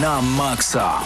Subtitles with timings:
[0.00, 1.02] Na maksa.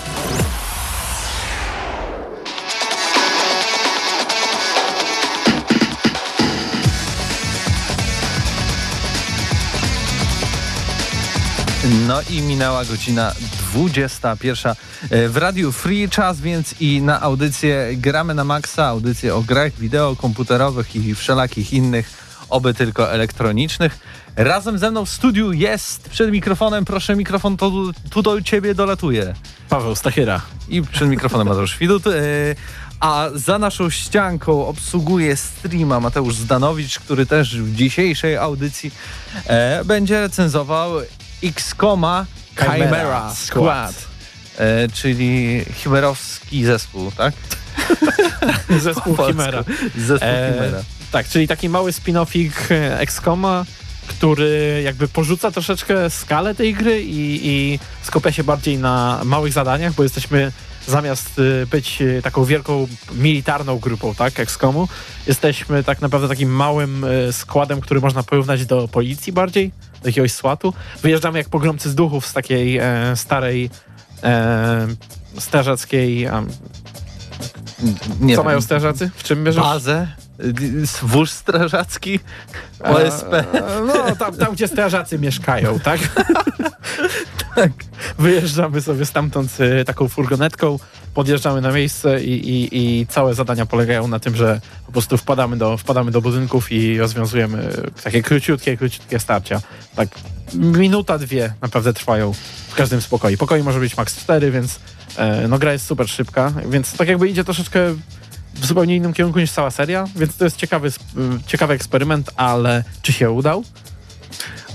[12.07, 13.33] No i minęła godzina
[13.73, 14.75] 21
[15.11, 19.73] e, w Radiu Free czas, więc i na audycję Gramy na Maxa, audycję o grach
[19.73, 22.22] wideo, komputerowych i wszelakich innych,
[22.53, 23.99] oby tylko elektronicznych.
[24.37, 27.73] Razem ze mną w studiu jest przed mikrofonem, proszę mikrofon to
[28.11, 29.35] tu do ciebie dolatuje.
[29.69, 30.41] Paweł Stachyra.
[30.69, 32.07] I przed mikrofonem Mateusz Widut.
[32.07, 32.11] E,
[33.01, 38.91] a za naszą ścianką obsługuje streama Mateusz Zdanowicz, który też w dzisiejszej audycji
[39.47, 40.91] e, będzie recenzował
[41.45, 42.27] X-Koma
[42.59, 43.95] Chimera, Chimera Squad,
[44.59, 47.35] e, czyli chimerowski zespół, tak?
[48.83, 49.17] Zespół.
[49.27, 49.65] Chimera.
[49.97, 50.83] Zespół E, Chimera.
[51.13, 53.65] Tak, czyli taki mały spin-offik e, XCOMa,
[54.07, 59.95] który jakby porzuca troszeczkę skalę tej gry i, i skupia się bardziej na małych zadaniach,
[59.95, 60.53] bo jesteśmy
[60.87, 64.89] zamiast y, być y, taką wielką militarną grupą, tak, XCOMu,
[65.27, 69.73] jesteśmy tak naprawdę takim małym składem, który można porównać do policji bardziej,
[70.03, 70.73] do jakiegoś SWAT-u.
[71.03, 73.71] Wyjeżdżamy jak pogromcy z duchów z takiej e, starej
[74.23, 74.89] e,
[75.39, 76.27] strażackiej...
[76.27, 76.49] Um,
[78.21, 79.11] Nie co wiem, mają strażacy?
[79.15, 79.63] W czym bierzesz?
[79.63, 80.22] Bazę?
[80.43, 82.21] Y, Wóz strażacki?
[82.81, 83.33] OSP?
[83.33, 83.45] E,
[83.87, 86.01] No, tam, tam gdzie strażacy mieszkają, tak?
[87.57, 87.71] tak.
[88.19, 90.79] Wyjeżdżamy sobie stamtąd y, taką furgonetką,
[91.15, 92.69] podjeżdżamy na miejsce i, i,
[93.01, 96.99] i całe zadania polegają na tym, że po prostu wpadamy do, wpadamy do budynków i
[96.99, 97.69] rozwiązujemy
[98.05, 99.61] takie króciutkie, króciutkie starcia.
[99.97, 100.09] Tak
[100.55, 102.33] minuta, dwie naprawdę trwają
[102.69, 103.37] w każdym z pokoi.
[103.37, 104.81] Pokoi może być max 4, więc
[105.17, 107.95] e, no gra jest super szybka, więc tak jakby idzie troszeczkę
[108.55, 111.15] w zupełnie innym kierunku niż cała seria, więc to jest ciekawy, sp-
[111.47, 113.65] ciekawy eksperyment, ale czy się udał?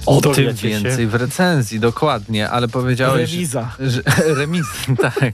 [0.05, 0.67] O tym Dowiecie się.
[0.69, 3.31] więcej w recenzji, dokładnie, ale powiedziałeś...
[3.31, 3.71] Remiza.
[3.79, 4.01] Że,
[4.41, 4.67] remiza,
[5.01, 5.33] tak.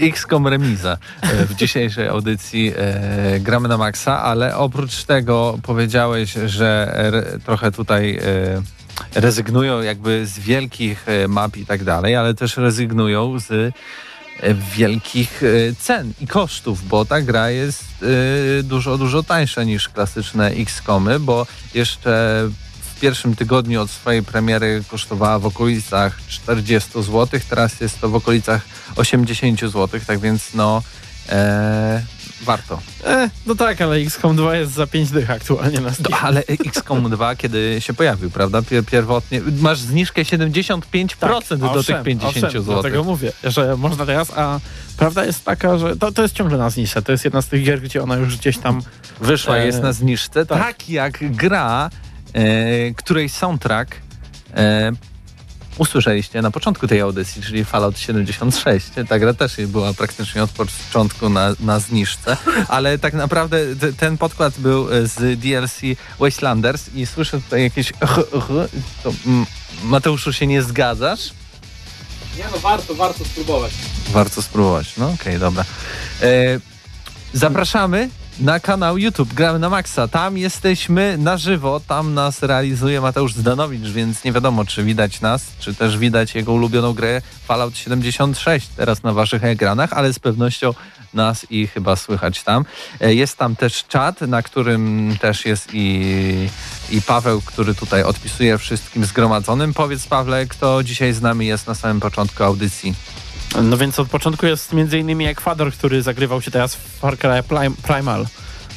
[0.00, 6.92] XCOM remiza e, w dzisiejszej audycji e, gramy na maksa, ale oprócz tego powiedziałeś, że
[6.96, 8.16] re, trochę tutaj
[9.14, 13.74] e, rezygnują jakby z wielkich e, map i tak dalej, ale też rezygnują z
[14.76, 20.48] wielkich e, cen i kosztów, bo ta gra jest e, dużo, dużo tańsza niż klasyczne
[20.48, 22.42] XCOMy, bo jeszcze
[22.80, 28.14] w pierwszym tygodniu od swojej premiery kosztowała w okolicach 40 zł, teraz jest to w
[28.14, 28.62] okolicach
[28.96, 30.82] 80 zł, tak więc no
[31.28, 32.02] e,
[32.44, 32.80] warto.
[33.04, 36.08] E, no tak, ale XCOM 2 jest za 5 dych aktualnie na Steam.
[36.10, 38.62] No, ale XCOM 2 kiedy się pojawił, prawda?
[38.62, 42.74] Pier pierwotnie masz zniżkę 75% do Tak, Owszem, tych 50 owszem, zł.
[42.74, 44.60] Dlatego mówię, że można teraz, a
[44.96, 47.02] prawda jest taka, że to, to jest ciągle na zniżce.
[47.02, 48.82] To jest jedna z tych gier, gdzie ona już gdzieś tam
[49.20, 50.88] Wyszła, E, jest na zniżce, tak, tak.
[50.88, 51.90] jak gra,
[52.32, 53.96] e, której soundtrack
[54.54, 54.92] e,
[55.78, 58.86] usłyszeliście na początku tej audycji, czyli Fallout 76.
[59.08, 62.36] Ta gra też była praktycznie od początku na, na zniżce,
[62.68, 63.58] ale tak naprawdę
[63.98, 65.80] ten podkład był e, z DLC
[66.18, 67.92] Wastelanders i słyszę tutaj jakieś
[69.02, 69.12] to,
[69.82, 71.30] Mateuszu się nie zgadzasz?
[72.38, 73.72] Nie no, warto, warto spróbować.
[74.12, 74.96] Warto spróbować.
[74.96, 75.64] No okej, dobra.
[76.22, 76.26] E,
[77.32, 78.08] zapraszamy
[78.40, 80.08] na kanał YouTube Gramy na Maxa.
[80.08, 85.44] Tam jesteśmy na żywo, tam nas realizuje Mateusz Zdanowicz, więc nie wiadomo, czy widać nas,
[85.58, 90.74] czy też widać jego ulubioną grę Fallout 76 teraz na waszych ekranach, ale z pewnością
[91.14, 92.64] nas i chyba słychać tam.
[93.00, 96.48] E, Jest tam też czat, na którym też jest i,
[96.90, 99.74] i Paweł, który tutaj odpisuje wszystkim zgromadzonym.
[99.74, 102.94] Powiedz Pawle, kto dzisiaj z nami jest na samym początku audycji.
[103.62, 105.20] No więc od początku jest m.in.
[105.28, 108.26] Ekwador, który zagrywał się teraz w Far Cry Prim- Primal.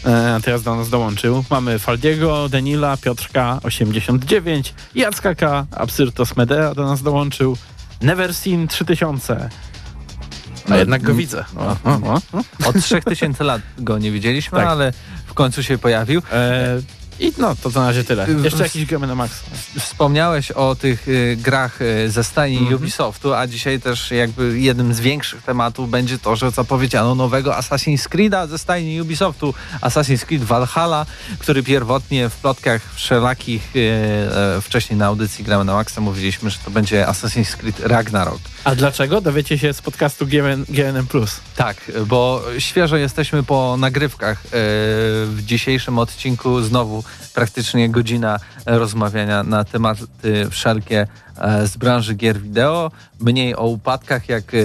[0.06, 1.44] E, a teraz do nas dołączył.
[1.50, 7.58] Mamy Faldiego, Denila, Piotrka 89, Jacka K, Absyrtos Medea do nas dołączył,
[8.02, 9.50] Neverseen 3000.
[10.70, 11.46] A jednak go widzę.
[11.56, 12.22] O, o, o.
[12.70, 14.68] Od 3000 lat go nie widzieliśmy, Tak.
[14.68, 14.94] ale
[15.26, 16.22] w końcu się pojawił.
[16.32, 16.66] E,
[17.20, 18.28] I no, to na razie tyle.
[18.44, 19.40] Jeszcze jakiś gramy na max.
[19.80, 22.76] Wspomniałeś o tych y, grach y, ze stajni Mhm.
[22.76, 28.10] Ubisoftu, a dzisiaj też jakby jednym z większych tematów będzie to, że zapowiedziano nowego Assassin's
[28.10, 29.54] Creed'a ze stajni Ubisoftu.
[29.82, 31.06] Assassin's Creed Valhalla,
[31.40, 33.80] który pierwotnie w plotkach wszelakich y,
[34.58, 38.40] e, wcześniej na audycji Gramy na Maxa mówiliśmy, że to będzie Assassin's Creed Ragnarok.
[38.64, 39.22] A dlaczego?
[39.22, 41.08] Dowiecie się z podcastu GN, GNM+.
[41.56, 44.38] Tak, bo świeżo jesteśmy po nagrywkach.
[44.46, 44.50] E,
[45.26, 51.08] W dzisiejszym odcinku znowu praktycznie godzina rozmawiania na tematy wszelkie
[51.38, 52.92] e, z branży gier wideo.
[53.20, 54.58] Mniej o upadkach jak e,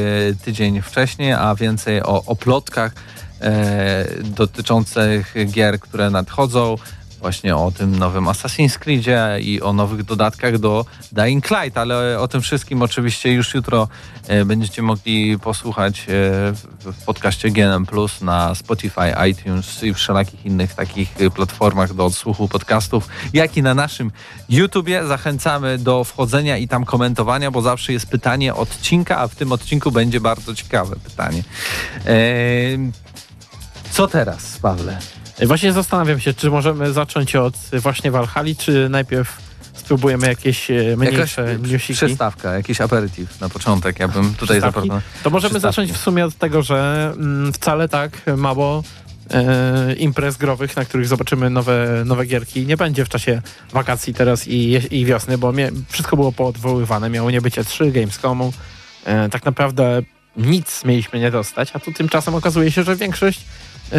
[0.45, 2.93] tydzień wcześniej, a więcej o, o plotkach
[3.41, 6.77] e, dotyczących gier, które nadchodzą.
[7.23, 12.29] Właśnie o tym nowym Assassin's Creedzie i o nowych dodatkach do Dying Light, ale o
[12.29, 13.89] tym wszystkim oczywiście już jutro
[14.29, 20.75] e, będziecie mogli posłuchać e, w, podcaście GNM Plus na Spotify, iTunes i wszelakich innych
[20.75, 24.11] takich e, platformach do odsłuchu podcastów, jak i na naszym
[24.49, 25.07] YouTubie.
[25.07, 29.91] Zachęcamy do wchodzenia i tam komentowania, bo zawsze jest pytanie odcinka, a w tym odcinku
[29.91, 31.43] będzie bardzo ciekawe pytanie.
[33.91, 35.22] Co teraz, Pawle?
[35.47, 40.99] Właśnie zastanawiam się, czy możemy zacząć od właśnie Walhali, czy najpierw spróbujemy jakieś e, Jakaś
[40.99, 41.95] mniejsze newsiki.
[41.95, 45.03] przystawka, jakiś aperitif na początek, ja bym tutaj zaproponował.
[45.23, 48.83] To możemy zacząć w sumie od tego, że mm, wcale tak mało
[49.31, 52.67] e, imprez growych, na których zobaczymy nowe, nowe gierki.
[52.67, 55.53] Nie będzie w czasie wakacji teraz i, i wiosny, bo
[55.89, 57.11] wszystko było poodwoływane.
[57.11, 58.53] Miało nie być E3, Gamescomu.
[59.05, 60.03] E, tak naprawdę
[60.37, 63.41] nic mieliśmy nie dostać, a tu tymczasem okazuje się, że większość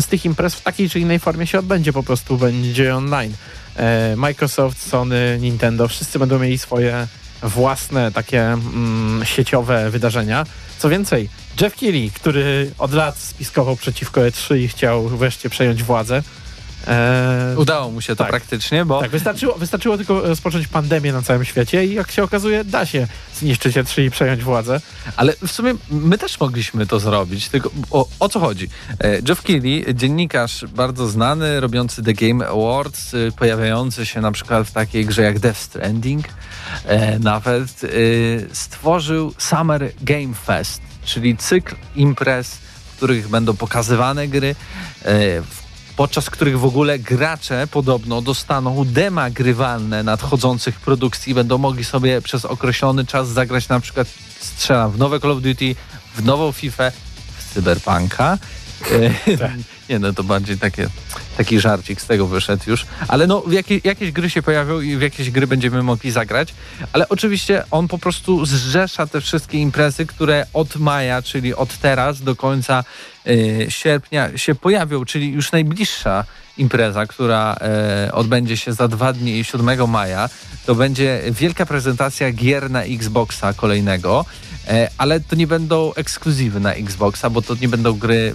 [0.01, 3.33] z tych imprez w takiej czy innej formie się odbędzie, po prostu będzie online.
[3.75, 7.07] E, Microsoft, Sony, Nintendo, wszyscy będą mieli swoje
[7.43, 10.45] własne takie mm, sieciowe wydarzenia.
[10.79, 11.29] Co więcej,
[11.61, 16.23] Jeff Keighley, który od lat spiskował przeciwko E3 i chciał wreszcie przejąć władzę.
[16.87, 18.29] E, Udało mu się to Tak.
[18.29, 22.63] praktycznie, bo tak, wystarczyło, wystarczyło tylko rozpocząć pandemię na całym świecie i jak się okazuje,
[22.63, 24.81] da się zniszczyć E3 i przejąć władzę.
[25.15, 28.69] Ale w sumie my też mogliśmy to zrobić, tylko o, o co chodzi?
[28.99, 34.67] E, Geoff Keighley, dziennikarz bardzo znany, robiący The Game Awards, y, pojawiający się na przykład
[34.67, 36.25] w takiej grze jak Death Stranding,
[36.85, 37.81] e, nawet
[38.53, 42.55] stworzył Summer Game Fest, czyli cykl imprez,
[42.93, 44.55] w których będą pokazywane gry,
[45.01, 45.62] e, w
[45.95, 52.21] podczas których w ogóle gracze podobno dostaną dema grywalne nadchodzących produkcji i będą mogli sobie
[52.21, 54.07] przez określony czas zagrać na przykład
[54.39, 55.75] strzelam w nowe Call of Duty,
[56.15, 56.91] w nową FIFA,
[57.37, 58.37] w Cyberpunka.
[59.39, 59.51] Tak.
[59.89, 60.89] Nie no, to bardziej takie
[61.37, 62.85] taki żarcik z tego wyszedł już.
[63.07, 66.53] Ale no, jakie, jakieś gry się pojawią i w jakieś gry będziemy mogli zagrać.
[66.93, 72.21] Ale oczywiście on po prostu zrzesza te wszystkie imprezy, które od maja, czyli od teraz
[72.21, 72.83] do końca
[73.27, 76.25] y, sierpnia się pojawią, czyli już najbliższa
[76.57, 80.29] impreza, która e, odbędzie się za dwa dni 7 maja.
[80.65, 84.25] To będzie wielka prezentacja gier na Xboxa kolejnego,
[84.97, 88.33] ale to nie będą ekskluzywy na Xboxa, bo to nie będą gry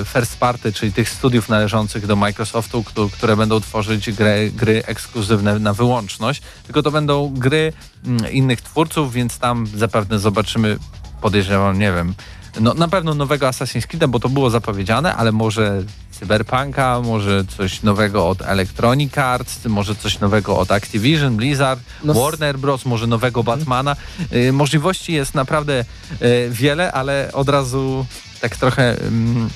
[0.00, 4.82] e, first party, czyli tych studiów należących do Microsoftu, któ- które będą tworzyć gry, gry
[4.86, 7.72] ekskluzywne na wyłączność, tylko to będą gry
[8.06, 10.78] mm, innych twórców, więc tam zapewne zobaczymy,
[11.20, 12.14] podejrzewam, nie wiem,
[12.60, 17.82] no, na pewno nowego Assassin's Creed'a, bo to było zapowiedziane, ale może Cyberpunka, może coś
[17.82, 23.42] nowego od Electronic Arts, może coś nowego od Activision, Blizzard, No Warner Bros., może nowego
[23.42, 23.96] Batmana.
[24.32, 25.84] Y, możliwości jest naprawdę
[26.22, 28.06] y, wiele, ale od razu
[28.40, 29.50] tak trochę mm,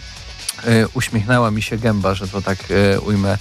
[0.66, 2.58] y, uśmiechnęła mi się gęba, że to tak
[3.06, 3.38] ujmę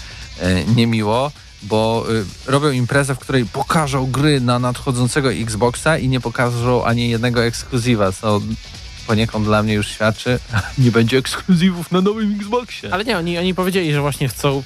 [0.75, 1.31] niemiło.
[1.63, 7.10] Bo y, robią imprezę, w której pokażą gry na nadchodzącego Xboxa i nie pokażą ani
[7.10, 8.41] jednego ekskluzywa, co
[9.08, 10.39] poniekąd dla mnie już świadczy,
[10.77, 12.93] nie będzie ekskluzywów na nowym Xboxie.
[12.93, 14.62] Ale nie, oni, oni powiedzieli, że właśnie chcą e,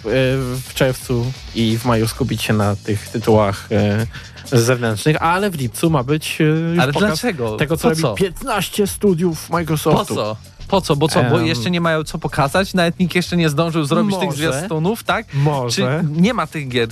[0.68, 5.90] w czerwcu i w maju skupić się na tych tytułach e, zewnętrznych, ale w lipcu
[5.90, 6.38] ma być
[6.78, 7.58] e, Ale dlaczego?
[7.58, 8.14] tego, co Po robi co?
[8.16, 10.16] 15 studiów Po Microsoftu.
[10.16, 10.38] co?
[10.68, 10.96] Po co?
[10.96, 11.24] Bo co?
[11.24, 12.74] Bo jeszcze nie mają co pokazać?
[12.74, 14.38] Nawet nikt jeszcze nie zdążył zrobić tych Może.
[14.38, 15.26] zwiastunów, tak?
[15.34, 15.76] Może.
[15.76, 16.88] Czy nie ma tych gier?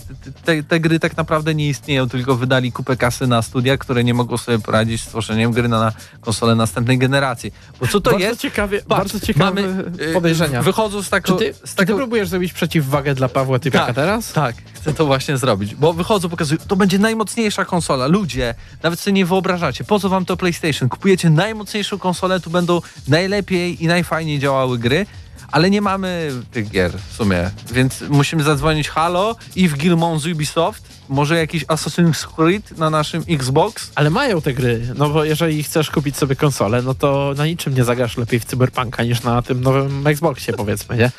[0.45, 4.13] Te, te gry tak naprawdę nie istnieją, tylko wydali kupę kasy na studia, które nie
[4.13, 7.53] mogą sobie poradzić z tworzeniem gry na, na konsolę następnej generacji.
[7.79, 8.41] Bo co to bardzo jest?
[8.41, 9.61] Ciekawie, Patrz, bardzo ciekawe
[10.09, 10.61] y, podejrzenia.
[10.61, 11.35] Wychodzą z Czy taką...
[11.35, 13.95] ty, z czy ty taką próbujesz zrobić przeciwwagę dla Pawła Typiaka Tak.
[13.95, 14.33] teraz?
[14.33, 18.07] tak, chcę to właśnie zrobić, bo wychodzą, pokazują, to będzie najmocniejsza konsola.
[18.07, 20.89] Ludzie, nawet sobie nie wyobrażacie, po co wam to PlayStation?
[20.89, 25.05] Kupujecie najmocniejszą konsolę, tu będą najlepiej i najfajniej działały gry,
[25.51, 30.27] ale nie mamy tych gier w sumie, więc musimy zadzwonić Halo i w Gilmon z
[30.27, 33.91] Ubisoft, może jakiś Assassin's Creed na naszym Xbox.
[33.95, 37.75] Ale mają te gry, no bo jeżeli chcesz kupić sobie konsolę, no to na niczym
[37.75, 41.11] nie zagrasz lepiej w Cyberpunka niż na tym nowym Xboxie, powiedzmy, nie?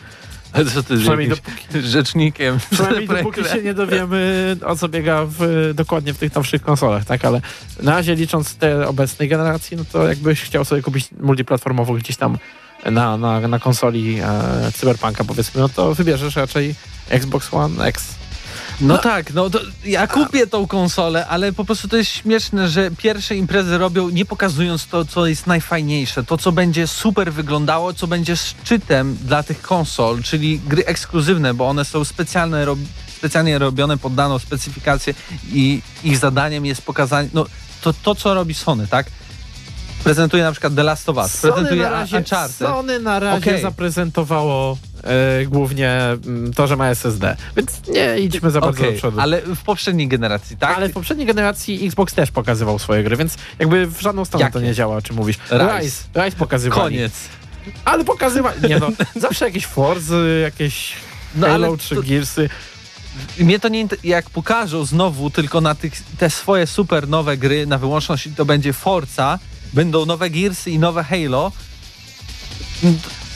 [0.74, 2.58] Co ty Przynajmniej jakimś rzecznikiem?
[2.70, 7.24] Przynajmniej dopóki się nie dowiemy, o co biega w, dokładnie w tych nowszych konsolach, tak?
[7.24, 7.40] Ale
[7.82, 12.38] na razie licząc te obecnej generacji, no to jakbyś chciał sobie kupić multiplatformową gdzieś tam
[12.90, 16.74] na, na, na konsoli e, Cyberpunka, powiedzmy, no to wybierzesz raczej
[17.08, 18.23] Xbox One X.
[18.80, 22.90] No tak, no to ja kupię tą konsolę, ale po prostu to jest śmieszne, że
[22.90, 28.06] pierwsze imprezy robią nie pokazując to, co jest najfajniejsze, to, co będzie super wyglądało, co
[28.06, 32.78] będzie szczytem dla tych konsol, czyli gry ekskluzywne, bo one są specjalne, rob,
[33.16, 35.14] specjalnie robione pod daną specyfikację
[35.52, 37.46] i ich zadaniem jest pokazanie, no
[37.80, 39.06] to, to co robi Sony, tak?
[40.04, 42.56] Prezentuje na przykład The Last of Us, Sony prezentuje na razie, Uncharted.
[42.56, 43.62] Sony na razie Okej.
[43.62, 45.90] zaprezentowało e, głównie
[46.26, 49.20] mm, to, że ma SSD, więc nie idźmy za bardzo Okej, do przodu.
[49.20, 50.76] ale w poprzedniej generacji, tak?
[50.76, 54.58] Ale w poprzedniej generacji Xbox też pokazywał swoje gry, więc jakby w żadną stronę to
[54.58, 54.68] Jakie?
[54.68, 55.36] nie działa, o czym mówisz.
[55.50, 55.78] Rise.
[55.80, 56.82] Rise, Rise pokazywali.
[56.96, 57.12] Koniec.
[57.84, 58.68] Ale pokazywali.
[58.68, 60.92] Nie no, zawsze jakieś Forzy, jakieś
[61.36, 62.48] No, Halo czy to- Gearsy.
[63.38, 67.78] Mnie to nie, jak pokażą znowu tylko na tych, te swoje super nowe gry na
[67.78, 69.38] wyłączność i to będzie Forza,
[69.72, 71.52] będą nowe Gearsy i nowe Halo.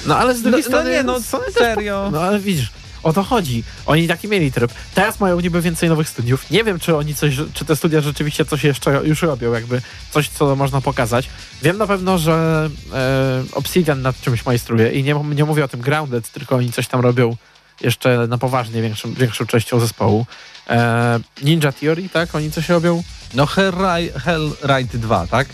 [0.06, 2.08] No ale z drugiej No- no strony nie, no, Sony też serio.
[2.12, 2.70] No ale widzisz,
[3.02, 3.64] o to chodzi.
[3.86, 4.72] Oni taki mieli tryb.
[4.94, 6.50] Teraz mają niby więcej nowych studiów.
[6.50, 10.28] Nie wiem, czy oni coś, czy te studia rzeczywiście coś jeszcze już robią, jakby coś,
[10.28, 11.28] co można pokazać.
[11.62, 15.80] Wiem na pewno, że e, Obsidian nad czymś majstruje i nie, nie mówię o tym
[15.80, 17.36] Grounded, tylko oni coś tam robią
[17.80, 20.26] jeszcze na poważnie większą, większą częścią zespołu.
[20.70, 22.34] E, Ninja Theory, tak?
[22.34, 23.02] Oni coś robią?
[23.34, 25.48] No Hellri- Hellride 2, tak?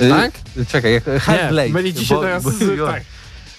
[0.00, 0.32] Y, Tak?
[0.68, 1.68] Czekaj, jak Hellblade.
[1.68, 2.58] Nie, mylicie się bo- teraz bo- z...
[2.86, 3.02] Tak.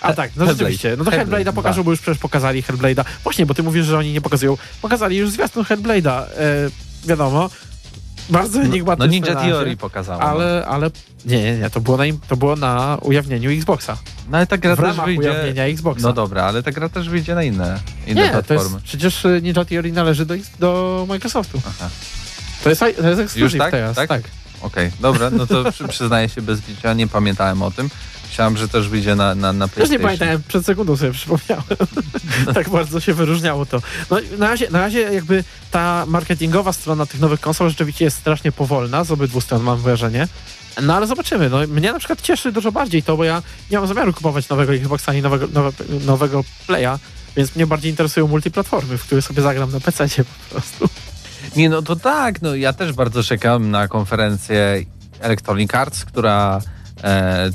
[0.02, 0.54] A tak, no Hellblade.
[0.58, 0.96] rzeczywiście.
[0.98, 1.84] No to Hellblade Hellblade'a pokażą, dwa.
[1.84, 3.06] bo już przecież pokazali Hellblade'a.
[3.24, 4.58] Właśnie, bo ty mówisz, że oni nie pokazują.
[4.82, 6.22] Pokazali już zwiastun Hellblade'a.
[6.24, 6.28] E,
[7.08, 7.50] wiadomo,
[8.30, 10.20] bardzo No, enigmatyczny no Ninja Theory pokazała.
[10.24, 10.30] no.
[10.30, 10.92] Ale, ale
[11.26, 13.98] nie, nie, nie, to było na, im- to było na ujawnieniu Xboxa.
[14.30, 15.20] no ale ta gra W też wyjdzie...
[15.32, 16.08] ujawnienia Xboxa.
[16.08, 18.80] No dobra, ale ta gra też wyjdzie na inne, inne nie, to jest, platformy.
[18.84, 21.62] przecież e, Ninja Theory należy do, do Microsoftu.
[21.68, 21.90] Aha.
[22.64, 23.72] To jest, to jest ekskluzyw tak?
[23.72, 23.96] teraz.
[23.96, 24.10] Tak?
[24.10, 24.22] tak.
[24.62, 27.90] Okej, dobra, no to przy, przyznaję się bez bicia, nie pamiętałem o tym.
[28.36, 31.64] Myślałem, że też wyjdzie na, na, na Też nie pamiętałem, przed sekundą sobie przypomniałem.
[32.54, 33.82] tak bardzo się wyróżniało to.
[34.10, 38.52] No, na, razie, na razie jakby ta marketingowa strona tych nowych konsol rzeczywiście jest strasznie
[38.52, 40.28] powolna, z obydwu stron mam wrażenie.
[40.82, 41.50] No ale zobaczymy.
[41.50, 44.74] No, mnie na przykład cieszy dużo bardziej to, bo ja nie mam zamiaru kupować nowego
[44.74, 45.72] Xboxa ani nowego, nowe,
[46.06, 47.00] nowego Playa,
[47.36, 50.90] więc mnie bardziej interesują multiplatformy, w które sobie zagram na PC po prostu.
[51.56, 54.86] Nie, no to tak, no ja też bardzo czekam na konferencję
[55.20, 56.62] Electronic Arts, która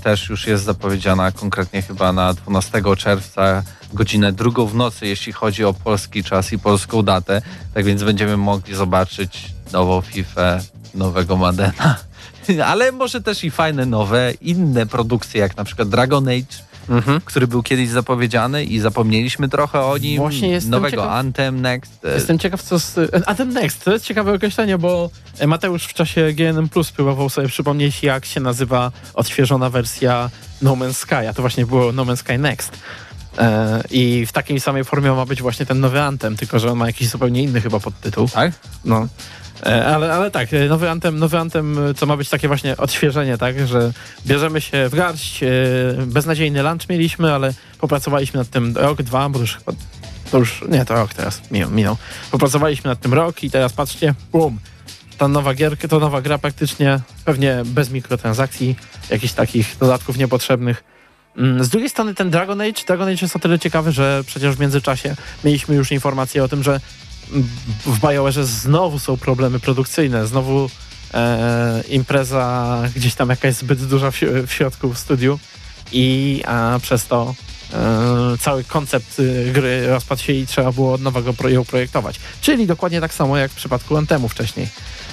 [0.03, 5.65] też już jest zapowiedziana konkretnie chyba na 12 czerwca godzinę drugą w nocy, jeśli chodzi
[5.65, 7.43] o polski czas i polską datę.
[7.75, 10.59] Tak więc będziemy mogli zobaczyć nową FIFA,
[10.95, 11.97] nowego Madena.
[12.67, 17.21] Ale może też i fajne nowe, inne produkcje, jak na przykład Dragon Age, Mhm.
[17.25, 20.17] który był kiedyś zapowiedziany i zapomnieliśmy trochę o nim.
[20.17, 22.05] Właśnie Nowego ciekaw- Anthem Next.
[22.05, 22.99] E, Jestem ciekaw, co z...
[23.27, 25.11] A ten Next, to jest ciekawe określenie, bo
[25.47, 30.31] Mateusz w czasie GNM Plus próbował sobie przypomnieć, jak się nazywa odświeżona wersja
[30.63, 32.73] No Man's Sky, a to właśnie było No Man's Sky Next.
[33.41, 36.79] E, I w takiej samej formie ma być właśnie ten nowy Anthem, tylko że on
[36.79, 38.29] ma jakiś zupełnie inny chyba podtytuł.
[38.29, 38.53] Tak?
[38.85, 39.09] No.
[39.67, 43.39] E, Ale, ale tak, e, nowy Anthem, nowy Anthem to ma być takie właśnie odświeżenie,
[43.39, 43.93] tak, że
[44.27, 45.41] bierzemy się w garść,
[46.07, 49.73] beznadziejny lunch mieliśmy, ale popracowaliśmy nad tym rok, dwa, bo już chyba,
[50.31, 51.97] to już, nie, to rok teraz minął, minął.
[52.31, 54.59] Popracowaliśmy nad tym rok i teraz patrzcie, bum,
[55.19, 58.77] ta nowa gierka, to nowa gra praktycznie, pewnie bez mikrotransakcji,
[59.11, 60.85] jakichś takich dodatków niepotrzebnych.
[61.41, 64.57] Mm, Z drugiej strony ten Dragon Age, Dragon Age jest o tyle ciekawy, że przecież
[64.57, 66.81] w międzyczasie mieliśmy już informację o tym, że
[67.87, 70.71] w BioWare'ze znowu są problemy produkcyjne, znowu
[71.15, 74.17] e, impreza gdzieś tam jakaś zbyt duża w,
[74.47, 75.39] w środku w studiu
[75.93, 77.35] i a, przez to
[77.73, 82.21] e, cały koncept y, gry rozpadł się i trzeba było od nowego ją projektować.
[82.41, 84.69] Czyli dokładnie tak samo jak w przypadku Antemu wcześniej.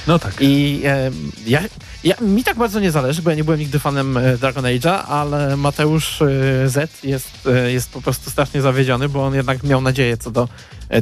[0.08, 0.34] No tak.
[0.40, 1.12] I e,
[1.48, 1.62] ja,
[2.04, 5.04] ja, mi tak bardzo nie zależy, bo ja nie byłem nigdy fanem e, Dragon Age'a,
[5.08, 6.26] ale Mateusz e,
[6.70, 10.48] Z jest, e, jest po prostu strasznie zawiedziony, bo on jednak miał nadzieję co do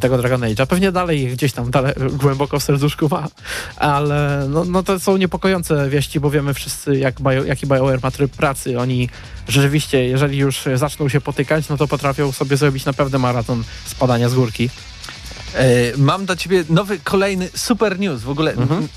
[0.02, 0.66] tego Dragon Age'a.
[0.66, 3.28] Pewnie dalej gdzieś tam dalej, głęboko w serduszku ma,
[3.78, 8.12] ale no, no to są niepokojące wieści, bo wiemy wszyscy, jak Bio, jaki BioWare ma
[8.12, 8.80] tryb pracy.
[8.80, 9.10] Oni
[9.48, 14.36] rzeczywiście, jeżeli już zaczną się potykać, no to potrafią sobie zrobić naprawdę maraton spadania z
[14.36, 14.70] górki.
[15.56, 18.22] E, mam dla ciebie nowy, kolejny super news.
[18.22, 18.88] W ogóle Mhm.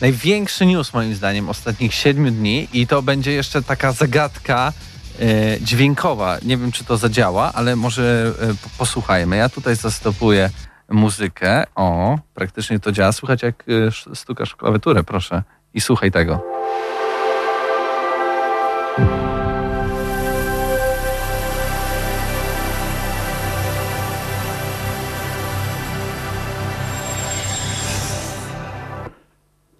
[0.00, 4.72] największy news moim zdaniem ostatnich siedmiu dni i to będzie jeszcze taka zagadka
[5.20, 6.38] e, dźwiękowa.
[6.42, 9.36] Nie wiem, czy to zadziała, ale może e, po- posłuchajmy.
[9.36, 10.50] Ja tutaj zastopuję
[10.90, 11.64] muzykę.
[11.74, 13.12] O, praktycznie to działa.
[13.12, 15.42] Słuchać jak sz- stukasz w klawiaturę, proszę.
[15.74, 16.51] I słuchaj tego.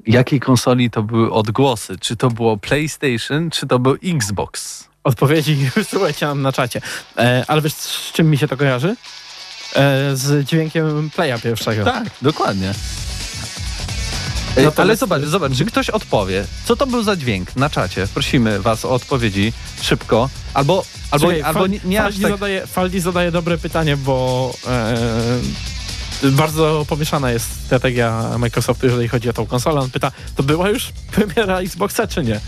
[0.06, 1.98] Jakiej konsoli to były odgłosy?
[2.00, 4.84] Czy to było PlayStation, czy to był Xbox?
[5.04, 6.80] Odpowiedzi wysyłajcie nam na czacie.
[7.16, 8.96] E, ale wiesz, z czym mi się to kojarzy?
[9.76, 11.84] E, z dźwiękiem playa pierwszego.
[11.84, 12.74] Tak, dokładnie.
[14.64, 17.70] No to ale jest- zobacz, zobacz, czy ktoś odpowie, co to był za dźwięk na
[17.70, 18.06] czacie.
[18.14, 20.28] Prosimy was o odpowiedzi szybko.
[20.54, 22.30] Albo, albo, albo nie, nie aż Faldi, tak.
[22.32, 24.94] zadaje, Faldi zadaje dobre pytanie, bo e,
[26.30, 29.80] bardzo pomieszana jest strategia Microsoftu, jeżeli chodzi o tą konsolę.
[29.80, 32.40] On pyta, to była już premiera Xboxa, czy nie?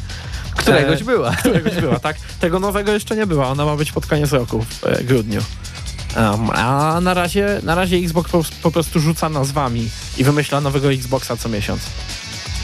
[0.57, 1.37] Któregoś E, była.
[1.37, 2.17] Któregoś była, tak?
[2.41, 3.49] Tego nowego jeszcze nie była.
[3.49, 5.43] Ona ma być pod koniec roku, w e, grudniu.
[6.17, 10.93] Um, a na razie, na razie Xbox po, po prostu rzuca nazwami i wymyśla nowego
[10.93, 11.81] Xboxa co miesiąc.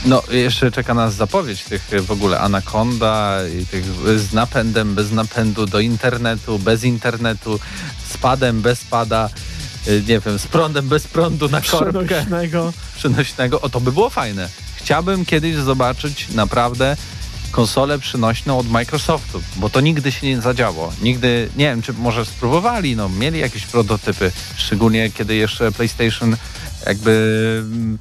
[0.04, 3.84] No, jeszcze czeka nas zapowiedź tych y, w ogóle Anaconda i tych
[4.18, 7.60] z napędem, bez napędu do internetu, bez internetu,
[8.08, 9.30] z padem, bez pada,
[9.86, 12.04] nie wiem, z prądem, bez prądu na korbkę.
[12.04, 12.72] Przenośnego.
[12.96, 13.60] przenośnego.
[13.60, 14.48] O, to by było fajne.
[14.76, 16.96] Chciałbym kiedyś zobaczyć naprawdę
[17.50, 20.92] konsolę przenośną od Microsoftu, bo to nigdy się nie zadziało.
[21.02, 26.36] Nigdy, nie wiem, czy może spróbowali, no, mieli jakieś prototypy, szczególnie kiedy jeszcze PlayStation
[26.86, 27.98] jakby mm,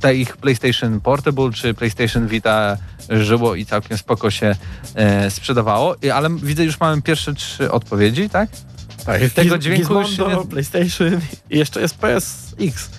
[0.00, 2.76] te ich PlayStation Portable czy PlayStation Vita
[3.10, 4.56] żyło i całkiem spoko się
[4.94, 5.96] e, sprzedawało.
[6.14, 8.50] Ale widzę, już mamy pierwsze trzy odpowiedzi, tak?
[9.06, 12.90] Tak, Tego dźwięku Gizmondo, nie- PlayStation i jeszcze jest PSX.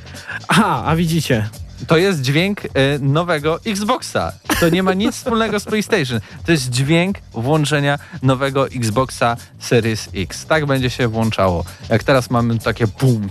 [0.48, 1.50] Aha, a widzicie.
[1.88, 2.68] To jest dźwięk e,
[3.00, 4.32] nowego Xboxa.
[4.60, 6.20] To nie ma nic wspólnego z PlayStation.
[6.46, 10.46] To jest dźwięk włączenia nowego Xboxa Series X.
[10.46, 11.66] Tak będzie się włączało.
[11.90, 13.30] Jak teraz mamy takie boom.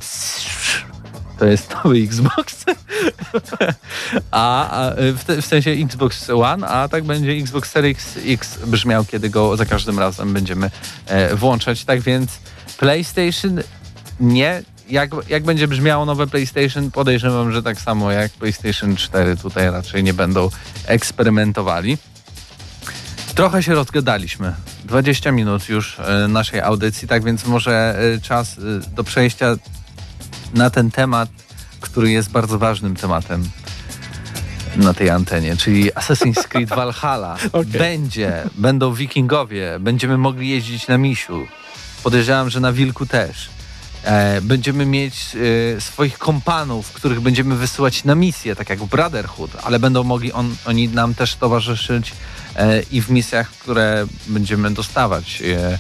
[1.39, 2.65] To jest nowy Xbox.
[4.31, 9.05] A, a w, te, w sensie Xbox One, a tak będzie Xbox Series X brzmiał,
[9.05, 10.71] kiedy go za każdym razem będziemy
[11.07, 11.85] e, włączać.
[11.85, 12.39] Tak więc
[12.79, 13.61] PlayStation
[14.21, 14.63] nie.
[14.89, 20.05] Jak, jak będzie brzmiało nowe PlayStation, podejrzewam, że tak samo jak PlayStation 4 tutaj raczej
[20.05, 20.51] nie będą
[20.87, 21.99] eksperymentowali.
[23.35, 24.55] Trochę się rozgadaliśmy.
[24.85, 29.57] 20 minut już e, naszej audycji, tak więc może e, czas e, do przejścia
[30.55, 31.29] na ten temat,
[31.81, 33.45] który jest bardzo ważnym tematem
[34.77, 37.37] na tej antenie, czyli Assassin's Creed Valhalla.
[37.53, 37.65] Okej.
[37.65, 41.47] Będzie, będą wikingowie, będziemy mogli jeździć na misiu.
[42.11, 43.49] Podejrzewam, że na wilku też.
[44.05, 45.15] E, będziemy mieć
[45.77, 50.33] e, swoich kompanów, których będziemy wysyłać na misje, tak jak w Brotherhood, ale będą mogli
[50.33, 52.13] on, oni nam też towarzyszyć
[52.57, 55.79] e, i w misjach, które będziemy dostawać e,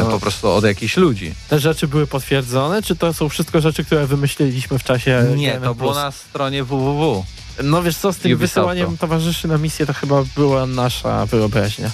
[0.00, 1.34] e, po prostu od jakichś ludzi.
[1.48, 5.62] Te rzeczy były potwierdzone, czy to są wszystko rzeczy, które wymyśliliśmy w czasie Nie, GNM+?
[5.64, 7.24] to było na stronie www.
[7.64, 8.60] No wiesz co, z tym Ubisoftu.
[8.60, 11.90] wysyłaniem towarzyszy na misję to chyba była nasza wyobraźnia,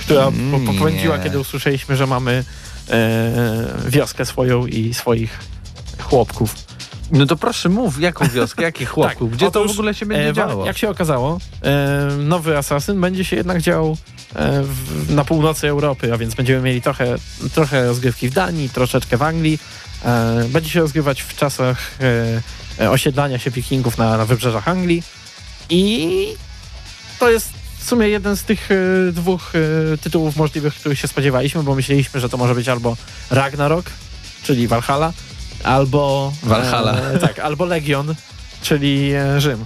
[0.00, 1.22] która Mm, po, popędziła, nie.
[1.24, 2.69] kiedy usłyszeliśmy, że mamy e,
[3.88, 5.38] wioskę swoją i swoich
[6.02, 6.54] chłopków.
[7.12, 10.06] No to proszę mów, jaką wioskę, jakich chłopków, Tak, gdzie to otóż, w ogóle się
[10.06, 10.66] będzie E, działo?
[10.66, 13.96] Jak się okazało, e, nowy Assassin będzie się jednak działał
[14.34, 17.16] e, w, na północy Europy, a więc będziemy mieli trochę,
[17.54, 19.58] trochę rozgrywki w Danii, troszeczkę w Anglii.
[20.04, 25.02] E, będzie się rozgrywać w czasach e, e, osiedlania się wikingów na, na wybrzeżach Anglii
[25.70, 26.26] i
[27.18, 27.59] to jest
[27.90, 29.52] sumie jeden z tych e, dwóch
[29.94, 32.96] e, tytułów możliwych, których się spodziewaliśmy, bo myśleliśmy, że to może być albo
[33.30, 33.86] Ragnarok,
[34.42, 35.12] czyli Valhalla,
[35.64, 36.96] albo Valhalla.
[37.00, 38.14] E, tak, albo Legion,
[38.62, 39.64] czyli e, Rzym.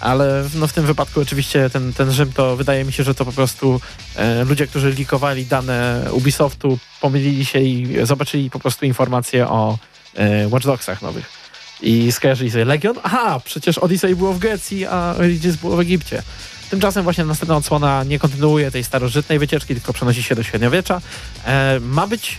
[0.00, 3.14] Ale w- no, w tym wypadku oczywiście ten, ten Rzym to wydaje mi się, że
[3.14, 3.80] to po prostu
[4.16, 9.78] e, ludzie, którzy likowali dane Ubisoftu, pomylili się i zobaczyli po prostu informacje o
[10.14, 11.44] e, Watch Dogsach nowych.
[11.82, 12.96] I skojarzyli sobie Legion?
[13.02, 16.22] Aha, przecież Odyssey było w Grecji, a Origins było w Egipcie.
[16.70, 21.00] Tymczasem właśnie następna odsłona nie kontynuuje tej starożytnej wycieczki, tylko przenosi się do średniowiecza.
[21.44, 22.38] E, ma być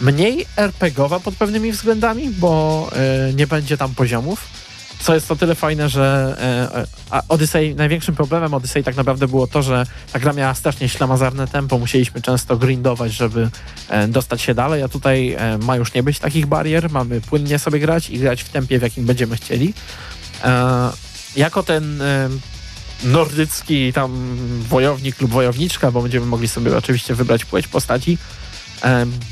[0.00, 4.44] mniej RPGowa pod pewnymi względami, bo e, nie będzie tam poziomów.
[5.02, 6.36] Co jest o tyle fajne, że
[7.10, 11.48] e, Odyssey, największym problemem Odyssey tak naprawdę było to, że ta gra miała strasznie ślamazarne
[11.48, 13.50] tempo, musieliśmy często grindować, żeby
[13.88, 17.58] e, dostać się dalej, a tutaj e, ma już nie być takich barier, mamy płynnie
[17.58, 19.74] sobie grać i grać w tempie, w jakim będziemy chcieli.
[20.44, 20.90] E,
[21.36, 22.28] jako ten e,
[23.04, 24.36] nordycki tam
[24.68, 28.18] wojownik lub wojowniczka, bo będziemy mogli sobie oczywiście wybrać płeć postaci,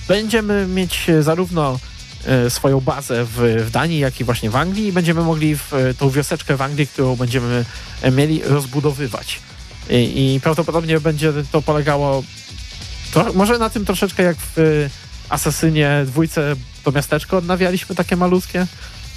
[0.08, 1.78] Będziemy mieć zarówno
[2.24, 5.72] e, swoją bazę w, w Danii, jak i właśnie w Anglii i będziemy mogli w,
[5.98, 7.64] tą wioseczkę w Anglii, którą będziemy
[8.02, 9.40] e, mieli, rozbudowywać.
[9.90, 12.22] I, i prawdopodobnie będzie to polegało
[13.12, 14.62] to, może na tym troszeczkę jak w e,
[15.28, 18.66] Asasynie dwójce to miasteczko odnawialiśmy takie malutkie.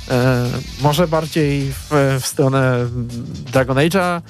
[0.09, 0.49] E,
[0.81, 2.87] może bardziej w, w stronę
[3.51, 4.21] Dragon Age'a,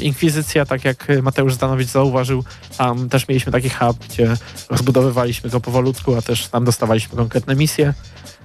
[0.00, 2.44] Inkwizycja, tak jak Mateusz Zdanowicz zauważył,
[2.78, 4.36] tam też mieliśmy taki hub, gdzie
[4.70, 7.94] rozbudowywaliśmy go powolutku, a też tam dostawaliśmy konkretne misje.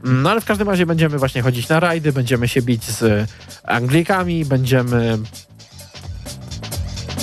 [0.03, 3.29] No ale w każdym razie będziemy właśnie chodzić na rajdy, będziemy się bić z
[3.63, 5.17] Anglikami, będziemy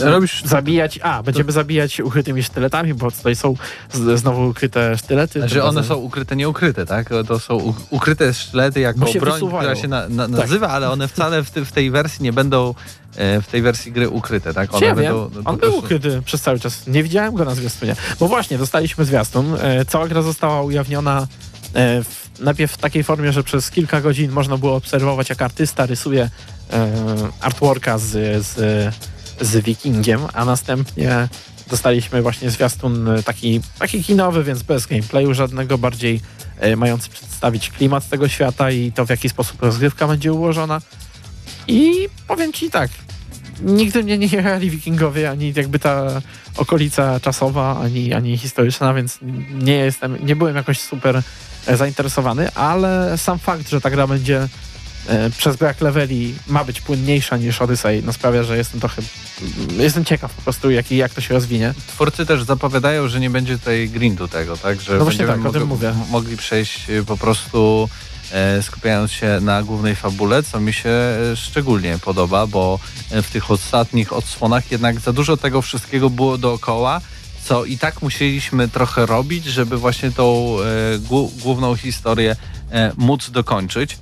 [0.01, 3.55] Robisz zabijać, a, będziemy zabijać ukrytymi sztyletami, bo tutaj są
[3.93, 5.41] z, znowu ukryte sztylety.
[5.41, 7.09] Znaczy one są ukryte, nieukryte, tak?
[7.29, 9.59] To są ukryte sztylety jako broń, wysuwają.
[9.71, 10.37] która się na, na, Tak.
[10.39, 12.75] nazywa, ale one wcale w, ty, w tej wersji nie będą
[13.17, 14.75] e, w tej wersji gry ukryte, tak?
[14.75, 16.87] One ja będą on był prostu- ukryty przez cały czas.
[16.87, 17.97] Nie widziałem go na zwiastunie.
[18.21, 19.55] Bo właśnie, dostaliśmy zwiastun.
[19.61, 21.27] E, Cała gra została ujawniona
[21.75, 25.87] e, w, najpierw w takiej formie, że przez kilka godzin można było obserwować, jak artysta
[25.87, 26.31] rysuje
[26.73, 26.89] e,
[27.41, 28.55] artworka z, z,
[29.41, 31.29] z wikingiem, a następnie
[31.71, 36.21] dostaliśmy właśnie zwiastun e, taki, taki kinowy, więc bez gameplayu żadnego, bardziej
[36.59, 40.81] e, mający przedstawić klimat tego świata i to, w jaki sposób rozgrywka będzie ułożona.
[41.69, 42.91] I powiem ci tak,
[43.63, 46.23] nigdy mnie nie jechali wikingowie, ani jakby ta
[46.57, 49.19] okolica czasowa, ani, ani historyczna, więc
[49.53, 51.23] nie jestem, nie byłem jakoś super
[51.67, 54.49] e, zainteresowany, ale sam fakt, że ta gra będzie
[55.39, 59.03] przez brak leveli ma być płynniejsza niż Odyssey, no sprawia, że jestem trochę
[59.79, 61.75] jestem ciekaw po prostu jak, jak to się rozwinie.
[61.87, 64.81] Twórcy też zapowiadają, że nie będzie tutaj grindu tego, tak?
[64.81, 65.95] Że No właśnie tak, o tym mogli- mówię.
[66.11, 67.89] mogli przejść e, po prostu
[68.33, 72.79] e, skupiając się na głównej fabule, co mi się e, szczególnie podoba, bo
[73.11, 77.01] e, w tych ostatnich odsłonach jednak za dużo tego wszystkiego było dookoła,
[77.47, 80.99] co i tak musieliśmy trochę robić, żeby właśnie tą e,
[81.43, 82.37] główną historię
[82.71, 83.99] e, móc dokończyć.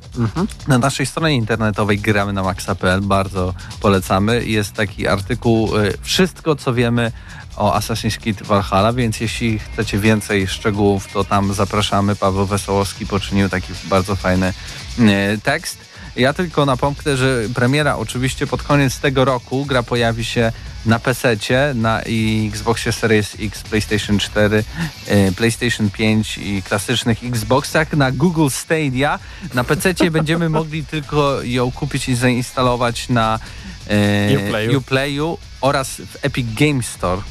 [0.69, 4.45] Na naszej stronie internetowej gramy na maxa.pl, bardzo polecamy.
[4.45, 7.13] Jest taki artykuł y, Wszystko, co wiemy
[7.57, 12.17] o Assassin's Creed Valhalla, więc jeśli chcecie więcej szczegółów, to tam zapraszamy.
[12.17, 14.53] Paweł Wesołowski poczynił taki bardzo fajny
[14.99, 15.79] y, tekst.
[16.17, 19.65] Ja tylko napomknę, że premiera oczywiście pod koniec tego roku.
[19.65, 20.53] Gra pojawi się
[20.87, 21.37] na PC,
[21.75, 22.01] na
[22.53, 24.65] Xboxie Series X, PlayStation 4,
[25.09, 29.19] y, PlayStation 5 i klasycznych Xboxach, na Google Stadia.
[29.55, 33.39] Na PC będziemy mogli tylko ją kupić i zainstalować na
[34.31, 34.79] y, Uplayu.
[34.79, 37.23] Uplayu oraz w Epic Games Store.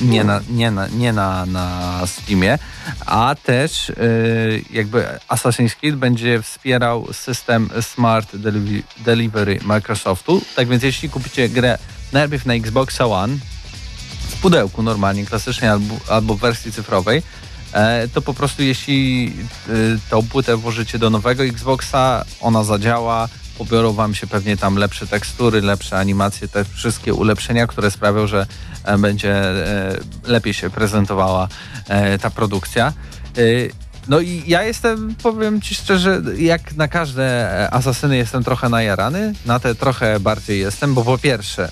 [0.00, 2.58] Nie na, nie, na, nie na, na Steamie,
[3.06, 8.36] a też y, jakby Assassin's Creed będzie wspierał system Smart
[9.04, 10.42] Delivery Microsoftu.
[10.56, 11.78] Tak więc jeśli kupicie grę
[12.12, 13.36] najpierw na Xboxa One
[14.28, 17.22] w pudełku normalnie, klasycznie albo, albo w wersji cyfrowej,
[17.72, 19.32] e, to po prostu jeśli
[19.68, 25.06] y, tą płytę włożycie do nowego Xboxa, ona zadziała, pobiorą wam się pewnie tam lepsze
[25.06, 28.46] tekstury, lepsze animacje, te wszystkie ulepszenia, które sprawią, że
[28.84, 31.48] e, będzie e, lepiej się prezentowała
[31.88, 32.92] e, ta produkcja.
[33.38, 33.42] E,
[34.08, 39.32] no i ja jestem, powiem ci szczerze, jak na każde e, asasyny jestem trochę najarany,
[39.46, 41.68] na te trochę bardziej jestem, bo po pierwsze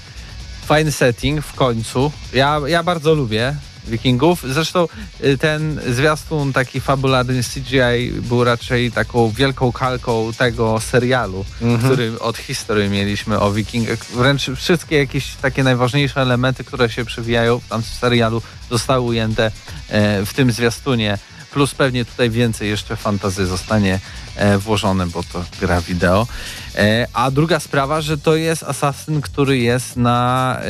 [0.67, 2.13] fajny setting w końcu.
[2.33, 3.55] Ja, ja bardzo lubię
[3.89, 4.45] Wikingów.
[4.49, 4.89] Zresztą
[5.25, 11.45] y, ten zwiastun taki fabularny CGI był raczej taką wielką kalką tego serialu,
[11.85, 14.05] który od historii mieliśmy o Wikingach.
[14.05, 19.51] Wręcz wszystkie jakieś takie najważniejsze elementy, które się przewijają w tamtym serialu zostały ujęte
[19.89, 21.19] e, w tym zwiastunie.
[21.57, 24.01] Plus pewnie tutaj więcej jeszcze fantazy zostanie
[24.37, 26.27] e, włożone, bo to gra wideo.
[26.75, 30.67] E, a druga sprawa, że to jest asasyn, który jest na, e,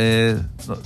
[0.68, 0.77] no,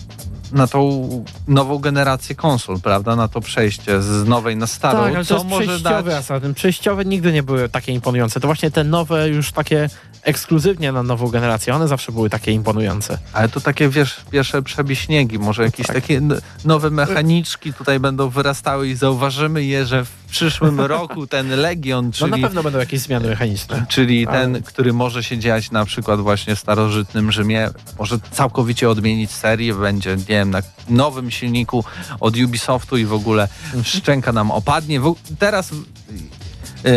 [0.52, 3.16] na tą nową generację konsol, prawda?
[3.16, 4.98] Na to przejście z nowej na starą.
[4.98, 6.18] Tak, ale to co jest może przejściowy dać...
[6.18, 6.54] Assassin.
[6.54, 8.40] Przejściowe nigdy nie były takie imponujące.
[8.40, 9.90] To właśnie te nowe, już takie
[10.22, 13.18] ekskluzywnie na nową generację, one zawsze były takie imponujące.
[13.32, 18.88] Ale to takie, wiesz, pierwsze przebiśniegi, może jakieś takie n- nowe mechaniczki tutaj będą wyrastały
[18.88, 23.00] i zauważymy je, że w przyszłym roku ten Legion, No czyli na pewno będą jakieś
[23.00, 23.86] zmiany mechaniczne.
[23.88, 28.90] Czyli Ale- ten, który może się dziać na przykład właśnie w starożytnym Rzymie, może całkowicie
[28.90, 31.84] odmienić serię, będzie, nie wiem, na nowym silniku
[32.20, 33.48] od Ubisoftu i w ogóle
[33.82, 35.00] szczęka nam opadnie.
[35.38, 35.70] Teraz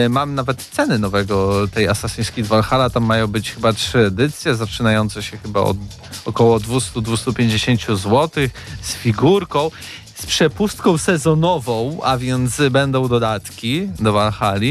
[0.10, 5.24] mam nawet ceny nowego tej Assassin's Creed Valhalla, tam mają być chyba trzy edycje, zaczynające
[5.24, 5.78] się chyba od
[6.26, 8.30] około 200-250 zł
[8.82, 9.72] z figurką.
[10.16, 14.66] Z przepustką sezonową, a więc będą dodatki do Valhalla.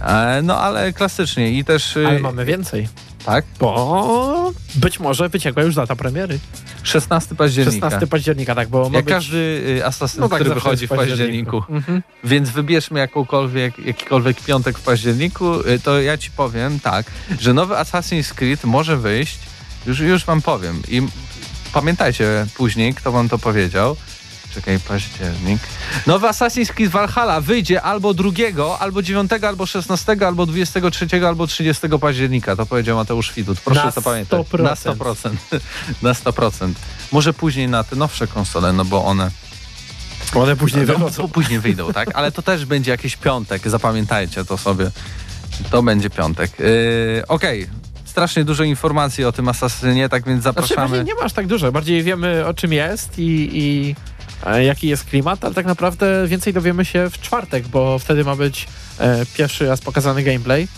[0.00, 1.96] E, No ale klasycznie i też.
[1.96, 2.88] y, Ale mamy więcej,
[3.26, 3.44] Tak?
[3.60, 6.38] bo być może wyciekła już data premiery.
[6.82, 7.90] 16 października.
[7.90, 9.14] 16 października, tak, bo Jak być...
[9.14, 9.36] każdy
[9.78, 11.62] y, Assassin, No tak, który wychodzi w październiku.
[11.68, 12.02] Mhm.
[12.24, 17.06] Więc wybierzmy jakąkolwiek, jakikolwiek piątek w październiku, y, to ja ci powiem tak,
[17.40, 19.38] że nowy Assassin's Creed może wyjść,
[19.86, 20.82] już, już wam powiem.
[20.88, 21.02] I
[21.72, 23.96] pamiętajcie później, kto wam to powiedział.
[24.56, 25.58] Czekaj, październik.
[26.06, 31.88] Nowy Assassin's Creed Valhalla wyjdzie albo 2, albo 9, albo 16, albo 23, albo 30
[32.00, 32.56] października.
[32.56, 33.60] To powiedział Mateusz Widut.
[33.60, 34.46] Proszę Na to pamiętać.
[34.46, 34.62] 100%.
[34.62, 35.30] Na 100%.
[36.02, 36.72] na 100%.
[37.12, 39.30] Może później na te nowsze konsole, no bo one
[40.34, 41.22] One później no, wychodzą.
[41.22, 42.08] po- Później wyjdą, tak?
[42.14, 44.90] Ale to też będzie jakiś piątek, zapamiętajcie to sobie.
[45.70, 46.58] To będzie piątek.
[46.58, 47.66] Yy, Okej,
[48.04, 50.88] strasznie dużo informacji o tym asasynie, tak więc Znaczy, zapraszamy.
[50.88, 51.72] właśnie nie masz tak dużo.
[51.72, 53.94] Bardziej wiemy o czym jest i, i
[54.64, 58.66] jaki jest klimat, ale tak naprawdę więcej dowiemy się w czwartek, bo wtedy ma być
[58.98, 60.68] e, pierwszy raz pokazany gameplay.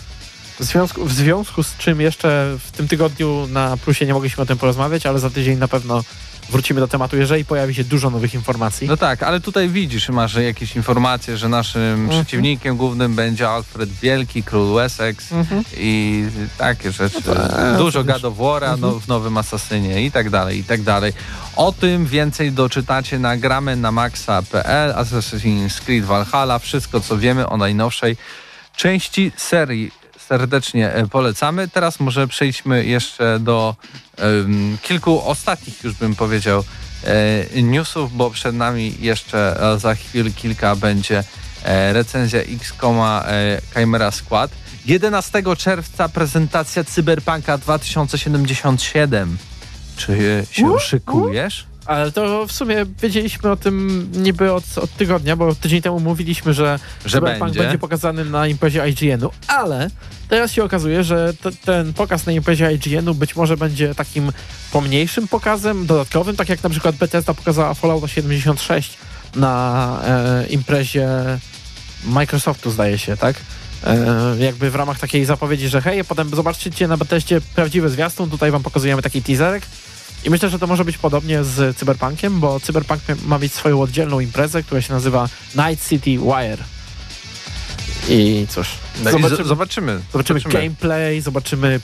[0.59, 4.45] W związku, w związku z czym jeszcze w tym tygodniu na plusie nie mogliśmy o
[4.45, 6.03] tym porozmawiać, ale za tydzień na pewno
[6.49, 8.87] wrócimy do tematu, jeżeli pojawi się dużo nowych informacji.
[8.87, 12.09] No tak, ale tutaj widzisz, masz jakieś informacje, że naszym Mhm.
[12.09, 15.63] przeciwnikiem głównym będzie Alfred Wielki, król Wessex Mhm.
[15.77, 16.25] i
[16.57, 17.17] takie rzeczy.
[17.27, 21.13] No tak, Dużo of War'a no, w nowym Asasynie i tak dalej, i tak dalej.
[21.55, 27.57] O tym więcej doczytacie na gramy na maxa.pl, Assassin's Creed Valhalla, wszystko co wiemy o
[27.57, 28.17] najnowszej
[28.75, 29.91] części serii
[30.29, 31.67] serdecznie e, polecamy.
[31.67, 33.75] Teraz może przejdźmy jeszcze do
[34.17, 36.63] em, kilku ostatnich, już bym powiedział,
[37.53, 41.23] e, newsów, bo przed nami jeszcze e, za chwil kilka będzie
[41.93, 44.51] recenzja e, Chimera Squad.
[44.85, 49.37] 11 czerwca prezentacja Cyberpunka 2077.
[49.97, 51.68] Czy się szykujesz?
[51.89, 56.53] Ale to w sumie wiedzieliśmy o tym niby od, od tygodnia, bo tydzień temu mówiliśmy,
[56.53, 57.59] że, Że Cyberpunk będzie.
[57.59, 59.89] będzie pokazany na imprezie IGN-u, ale
[60.27, 64.31] teraz się okazuje, że te, ten pokaz na imprezie IGN-u być może będzie takim
[64.71, 68.97] pomniejszym pokazem, dodatkowym, tak jak na przykład Bethesda pokazała Fallout 76
[69.35, 71.09] na e, imprezie
[72.05, 73.35] Microsoftu, zdaje się, tak?
[73.83, 78.51] E, jakby w ramach takiej zapowiedzi, że hej, potem zobaczycie na Bethesdzie prawdziwy zwiastun, tutaj
[78.51, 79.63] wam pokazujemy taki teaserek,
[80.23, 84.19] i myślę, że to może być podobnie z Cyberpunkiem, bo Cyberpunk ma mieć swoją oddzielną
[84.19, 86.63] imprezę, która się nazywa Night City Wire.
[88.09, 88.67] I cóż,
[89.03, 89.99] No i zobaczymy, z- zobaczymy.
[90.13, 91.79] zobaczymy gameplay, zobaczymy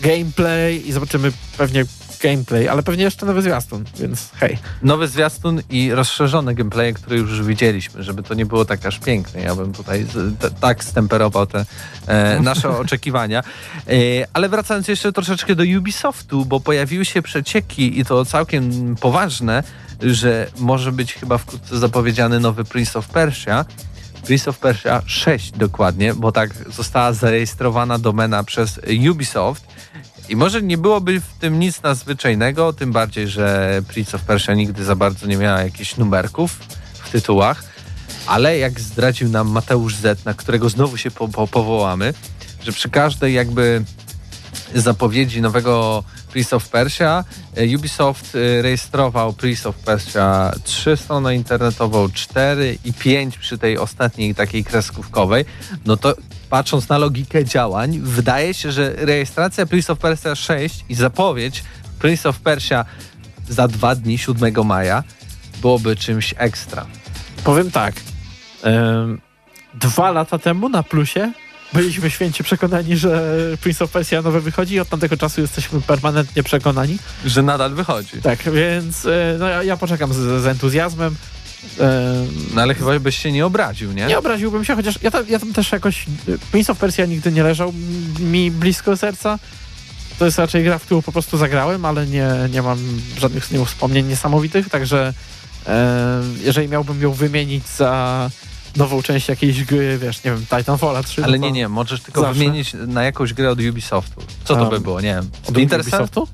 [0.00, 1.84] gameplay i zobaczymy pewnie
[2.22, 4.58] gameplay, ale pewnie jeszcze nowy zwiastun, więc hej.
[4.82, 9.40] Nowy zwiastun i rozszerzone gameplaye, które już widzieliśmy, żeby to nie było tak aż piękne.
[9.40, 10.06] Ja bym tutaj
[10.60, 11.64] tak stemperował te
[12.06, 13.42] e, nasze oczekiwania.
[13.88, 13.92] E,
[14.32, 19.62] ale wracając jeszcze troszeczkę do Ubisoftu, bo pojawiły się przecieki i to całkiem poważne,
[20.00, 23.64] że może być chyba wkrótce zapowiedziany nowy Prince of Persia.
[24.26, 28.80] Prince of Persia 6 dokładnie, bo tak została zarejestrowana domena przez
[29.10, 29.64] Ubisoft.
[30.32, 34.84] I może nie byłoby w tym nic nadzwyczajnego, tym bardziej, że Prince of Persia nigdy
[34.84, 36.58] za bardzo nie miała jakichś numerków
[36.92, 37.64] w tytułach.
[38.26, 42.14] Ale jak zdradził nam Mateusz Z, na którego znowu się po, po, powołamy,
[42.62, 43.84] że przy każdej jakby
[44.74, 47.24] zapowiedzi nowego Prince of Persia
[47.56, 53.78] e, Ubisoft e, rejestrował Prince of Persia 3 stronę internetową, 4 i 5 przy tej
[53.78, 55.44] ostatniej takiej kreskówkowej,
[55.84, 56.14] no to
[56.52, 61.64] patrząc na logikę działań, wydaje się, że rejestracja Prince of Persia 6 i zapowiedź
[61.98, 62.84] Prince of Persia
[63.48, 65.02] za dwa dni, 7 maja,
[65.60, 66.86] byłoby czymś ekstra.
[67.44, 67.94] Powiem tak.
[68.62, 69.20] em,
[69.74, 71.32] dwa lata temu na plusie
[71.72, 76.42] byliśmy święcie przekonani, że Prince of Persia nowe wychodzi i od tamtego czasu jesteśmy permanentnie
[76.42, 76.98] przekonani.
[77.24, 78.22] Że nadal wychodzi.
[78.22, 81.16] Tak, więc e, no, ja, ja poczekam z, z entuzjazmem.
[82.54, 84.06] No ale chyba byś się nie obraził, nie?
[84.06, 86.06] Nie obraziłbym się, chociaż ja tam, ja tam też jakoś.
[86.52, 87.72] Prince of Persia nigdy nie leżał
[88.20, 89.38] mi blisko serca.
[90.18, 92.78] To jest raczej gra, w którą po prostu zagrałem, ale nie, nie mam
[93.18, 95.12] żadnych z nią wspomnień niesamowitych, także
[95.66, 98.30] e, jeżeli miałbym ją wymienić za
[98.76, 101.24] nową część jakiejś gry, wiesz, nie wiem, Titanfalla 3.
[101.24, 102.38] Ale no nie, to nie, możesz tylko Zawsze.
[102.38, 104.22] wymienić na jakąś grę od Ubisoftu.
[104.44, 105.00] Co to Um, by było?
[105.00, 105.30] Nie wiem.
[105.48, 105.80] Od Cell?
[105.80, 106.28] Ubisoftu?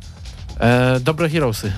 [0.60, 1.72] E, dobre Heroesy.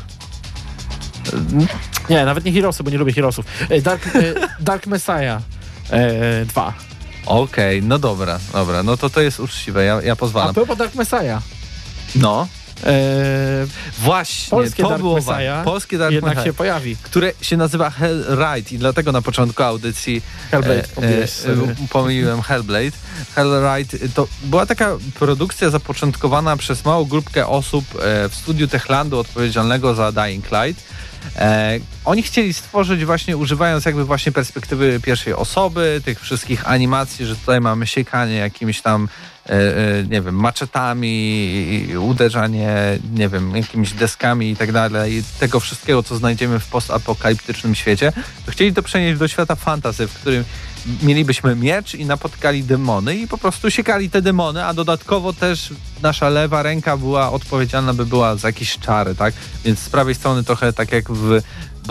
[2.11, 3.45] Nie, nawet nie Heroesy, bo nie lubię Heroesów.
[3.69, 4.21] E, Dark, e,
[4.61, 5.43] Dark Messiah
[5.91, 6.73] e, 2.
[7.27, 10.55] Okej, no dobra, dobra, no to to jest uczciwe, ja, ja A pozwalam.
[10.55, 11.43] propos Dark Messiah.
[12.15, 12.49] No,
[12.85, 13.67] E,
[13.99, 15.65] właśnie, Polskie to Dark było Messiah.
[15.65, 16.97] Polskie Dark jednak Messiah, się pojawi.
[17.03, 22.97] które się nazywa Hellride i dlatego na początku audycji Hellblade, e, e, pomyliłem Hellblade.
[23.35, 29.95] Hellride to była taka produkcja zapoczątkowana przez małą grupkę osób e, w studiu Techlandu odpowiedzialnego
[29.95, 30.85] za Dying Light.
[31.37, 37.37] E, oni chcieli stworzyć właśnie, używając jakby właśnie perspektywy pierwszej osoby, tych wszystkich animacji, że
[37.37, 39.09] tutaj mamy siekanie jakimiś tam,
[40.11, 46.59] nie wiem, maczetami, uderzanie, nie wiem, jakimiś deskami i tak dalej, tego wszystkiego, co znajdziemy
[46.59, 48.13] w postapokaliptycznym świecie,
[48.47, 50.45] to chcieli to przenieść do świata fantasy, w którym
[51.03, 56.29] mielibyśmy miecz i napotkali demony i po prostu siekali te demony, a dodatkowo też nasza
[56.29, 59.35] lewa ręka była odpowiedzialna, by była za jakieś czary, tak?
[59.65, 61.41] Więc z prawej strony trochę tak jak w...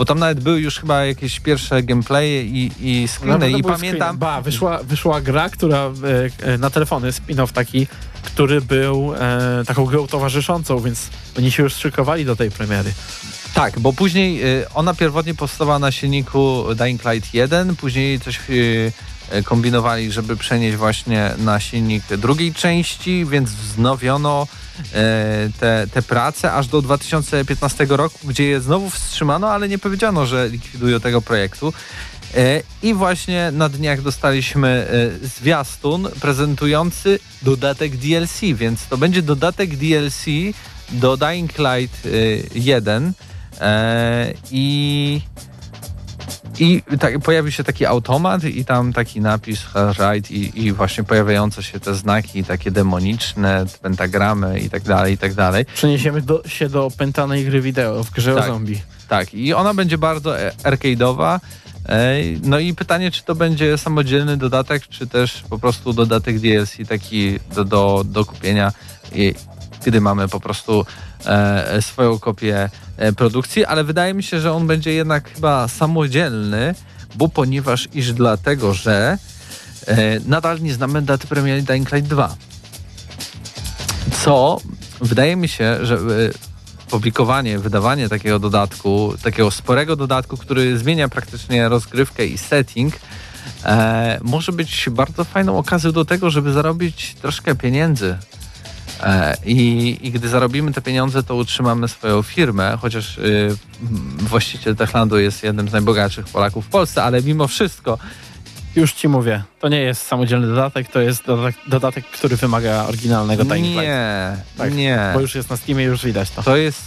[0.00, 4.18] Bo tam nawet były już chyba jakieś pierwsze gameplaye i, i screeny pewno i pamiętam...
[4.18, 5.90] Ba, wyszła, wyszła gra, która e,
[6.52, 7.86] e, na telefony, spin-off taki,
[8.22, 11.08] który był e, taką grą towarzyszącą, więc
[11.38, 12.92] oni się już szykowali do tej premiery.
[13.54, 18.92] Tak, bo później y, ona pierwotnie powstała na silniku Dying Light 1, później coś y,
[19.34, 24.46] y, kombinowali, żeby przenieść właśnie na silnik drugiej części, więc wznowiono
[25.60, 30.48] te, te prace aż do 2015 roku, gdzie je znowu wstrzymano, ale nie powiedziano, że
[30.48, 31.72] likwidują tego projektu.
[32.36, 34.86] Y, I właśnie na dniach dostaliśmy
[35.22, 40.24] y, zwiastun prezentujący dodatek DLC, więc to będzie dodatek DLC
[40.90, 43.12] do Dying Light y, 1
[43.60, 45.20] e, i
[46.58, 49.60] i tak, pojawił się taki automat i tam taki napis
[49.98, 55.18] right i, i właśnie pojawiające się te znaki takie demoniczne, pentagramy i tak dalej, i
[55.18, 55.64] tak dalej.
[55.74, 58.44] Przeniesiemy do, się do opętanej gry wideo w grze Tak.
[58.44, 58.82] o zombie.
[59.08, 61.40] Tak, i ona będzie bardzo e- arcade'owa.
[61.88, 66.76] E, No i pytanie, czy to będzie samodzielny dodatek, czy też po prostu dodatek DLC
[66.88, 68.72] taki do, do, do kupienia,
[69.12, 69.34] i,
[69.86, 70.86] gdy mamy po prostu
[71.26, 76.74] e, swoją kopię e, produkcji, ale wydaje mi się, że on będzie jednak chyba samodzielny,
[77.14, 79.18] bo ponieważ iż dlatego, że
[79.86, 82.36] e, nadal nie znamy daty premiery Dying Light 2.
[84.24, 84.60] Co
[85.00, 85.98] wydaje mi się, że e,
[86.90, 92.94] publikowanie, wydawanie takiego dodatku, takiego sporego dodatku, który zmienia praktycznie rozgrywkę i setting,
[93.64, 98.18] e, może być bardzo fajną okazją do tego, żeby zarobić troszkę pieniędzy.
[99.02, 103.56] E, i, I gdy zarobimy te pieniądze, to utrzymamy swoją firmę, chociaż y,
[104.18, 107.98] właściciel Techlandu jest jednym z najbogatszych Polaków w Polsce, ale mimo wszystko
[108.76, 113.42] Już ci mówię, to nie jest samodzielny dodatek, to jest dodatek, dodatek który wymaga oryginalnego
[113.42, 113.62] Light.
[113.62, 115.10] nie, Tak, nie.
[115.14, 116.42] Bo już jest na Steamie, już widać to.
[116.42, 116.82] To jest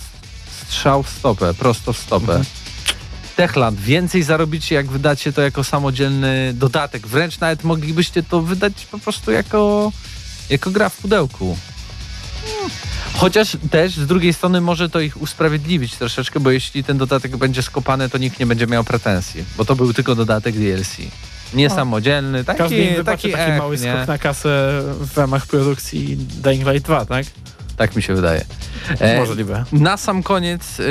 [0.61, 2.23] strzał w stopę, prosto w stopę.
[2.23, 2.45] Mhm.
[3.35, 7.07] Techland, więcej zarobicie, jak wydacie to jako samodzielny dodatek.
[7.07, 9.91] Wręcz nawet moglibyście to wydać po prostu jako,
[10.49, 11.57] jako gra w pudełku.
[13.17, 17.63] Chociaż też z drugiej strony może to ich usprawiedliwić troszeczkę, bo jeśli ten dodatek będzie
[17.63, 20.97] skopany, to nikt nie będzie miał pretensji, bo to był tylko dodatek DLC.
[21.53, 21.75] Nie No.
[21.75, 24.81] samodzielny, taki, Każdy im taki, taki ech, mały skok na kasę
[25.13, 27.25] w ramach produkcji Dying Light 2, tak?
[27.77, 28.45] Tak mi się wydaje.
[28.99, 29.65] E, Możliwe.
[29.71, 30.83] Na sam koniec y,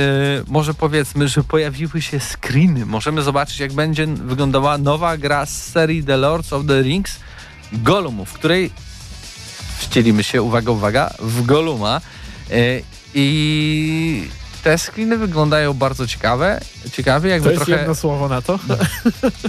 [0.48, 2.86] może powiedzmy, że pojawiły się screeny.
[2.86, 7.16] Możemy zobaczyć, jak będzie wyglądała nowa gra z serii The Lords of the Rings
[7.72, 8.70] Gollum, w której
[9.82, 12.00] wcielimy się, uwaga, uwaga, w Goluma.
[12.50, 12.82] Y,
[13.14, 14.28] I
[14.62, 16.60] te screeny wyglądają bardzo ciekawe,
[16.92, 18.58] ciekawie, jakby To jest trochę jedno słowo na to.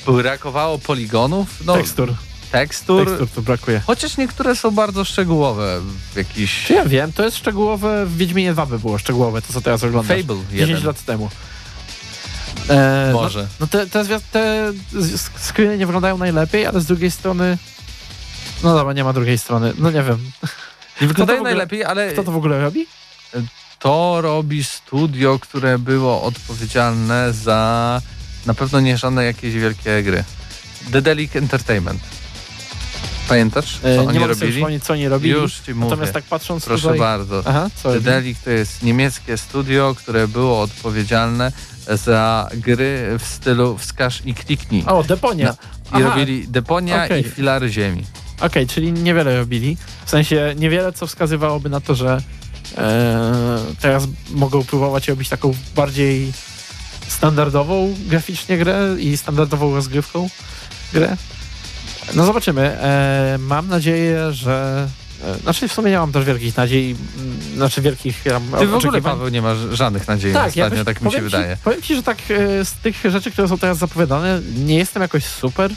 [0.21, 2.13] brakowało poligonów, no, Tekstur.
[2.51, 3.81] tekstur, Tekstur tu brakuje.
[3.87, 5.81] chociaż niektóre są bardzo szczegółowe
[6.15, 6.63] jakiś...
[6.65, 9.83] Czy ja wiem, to jest szczegółowe, w Wiedźminie 2 by było szczegółowe, to co teraz
[9.83, 10.17] oglądasz.
[10.21, 10.85] Fable 10 jeden.
[10.85, 11.29] lat temu.
[12.69, 13.41] E, Może.
[13.41, 14.71] No, no te, te, te
[15.39, 17.57] screeny nie wyglądają najlepiej, ale z drugiej strony...
[18.63, 19.73] No dobra, nie ma drugiej strony.
[19.77, 20.17] No nie wiem.
[21.01, 22.85] Nie wyglądają w ogóle- najlepiej, ale Kto to w ogóle robi?
[23.79, 28.01] to robi studio, które było odpowiedzialne za
[28.45, 30.23] na pewno nie żadne jakieś wielkie gry.
[30.87, 32.01] Dedelic Entertainment.
[33.29, 34.51] Pamiętasz, co E, oni nie mogę robili?
[34.51, 35.33] przypomnieć, co oni robili.
[35.33, 35.89] Już ci mówię.
[35.89, 36.99] Natomiast tak patrząc Proszę tutaj...
[36.99, 37.43] bardzo.
[37.45, 37.69] Aha?
[37.83, 41.51] Dedelic to jest niemieckie studio, które było odpowiedzialne
[41.89, 44.83] za gry w stylu wskaż i kliknij.
[44.87, 45.45] O, Deponia.
[45.47, 45.55] No,
[45.91, 47.21] Aha, I robili Deponia Okej.
[47.21, 48.03] i Filary Ziemi.
[48.41, 49.77] Okej, czyli niewiele robili.
[50.05, 52.21] W sensie niewiele, co wskazywałoby na to, że
[52.77, 56.33] e, teraz mogą próbować robić taką bardziej
[57.07, 60.29] standardową graficznie grę i standardową rozgrywką
[60.93, 61.17] grę.
[62.15, 62.61] No zobaczymy.
[62.61, 64.87] E, mam nadzieję, że...
[65.23, 68.73] E, znaczy w sumie nie mam też wielkich nadziei, m, znaczy wielkich ja, Ty w
[68.75, 71.55] ogóle, Paweł, nie masz żadnych nadziei tak, ostatnio, jakoś- tak mi się powiem wydaje.
[71.55, 75.01] Ci, powiem ci, że tak e, z tych rzeczy, które są teraz zapowiadane, nie jestem
[75.01, 75.71] jakoś super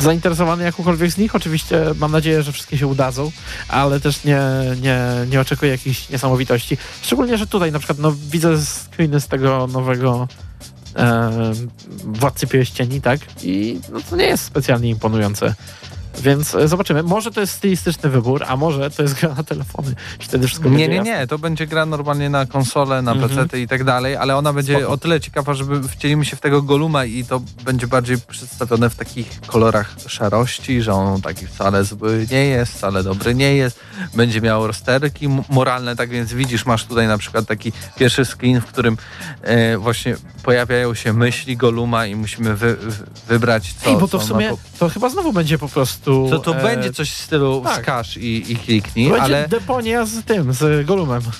[0.00, 1.34] zainteresowany jakąkolwiek z nich.
[1.34, 3.30] Oczywiście mam nadzieję, że wszystkie się udadzą,
[3.68, 4.40] ale też nie,
[4.82, 4.98] nie,
[5.30, 6.78] nie oczekuję jakichś niesamowitości.
[7.02, 10.28] Szczególnie, że tutaj na przykład no, widzę screeny z tego nowego
[10.94, 11.70] em,
[12.04, 13.20] Władcy Pierścieni, tak?
[13.42, 15.54] I no, to nie jest specjalnie imponujące.
[16.20, 17.02] Więc e, zobaczymy.
[17.02, 19.94] Może to jest stylistyczny wybór, a może to jest gra na telefony.
[20.20, 21.10] I wtedy wszystko Nie, nie, jasne.
[21.20, 23.46] nie, to będzie gra normalnie na konsole, na Mhm.
[23.46, 24.92] PC i tak dalej, ale ona będzie Spoko.
[24.92, 28.94] o tyle ciekawa, żeby wcielimy się w tego Goluma i to będzie bardziej przedstawione w
[28.96, 33.80] takich kolorach szarości, że on taki wcale zły nie jest, wcale dobry nie jest.
[34.14, 38.66] Będzie miał rozterki moralne, tak więc widzisz, masz tutaj na przykład taki pierwszy screen, w
[38.66, 38.96] którym
[39.42, 42.92] e, właśnie pojawiają się myśli Goluma i musimy wy, wy,
[43.28, 43.90] wybrać co.
[43.90, 46.01] Ej, bo to w sumie, to chyba znowu będzie po prostu...
[46.04, 47.72] to, to e, będzie coś w stylu tak.
[47.72, 49.48] wskaż i, i kliknij, Będzie ale...
[49.48, 51.22] deponia z tym, z Golumem.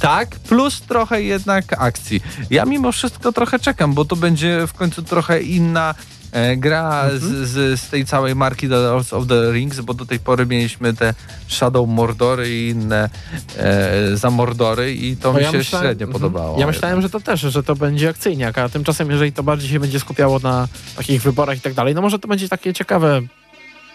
[0.00, 2.20] Tak, plus trochę jednak akcji.
[2.50, 5.94] Ja mimo wszystko trochę czekam, bo to będzie w końcu trochę inna
[6.32, 7.20] e, gra Mhm.
[7.20, 10.46] z, z, z tej całej marki The Lords of the Rings, bo do tej pory
[10.46, 11.14] mieliśmy te
[11.48, 13.10] Shadow Mordory i inne
[13.58, 16.12] e, Zamordory i to Bo mi ja się myślałem- średnio mhm.
[16.22, 16.60] podobało.
[16.60, 19.80] Ja myślałem, że to też, że to będzie akcyjniak, a tymczasem jeżeli to bardziej się
[19.80, 23.20] będzie skupiało na takich wyborach i tak dalej, no może to będzie takie ciekawe,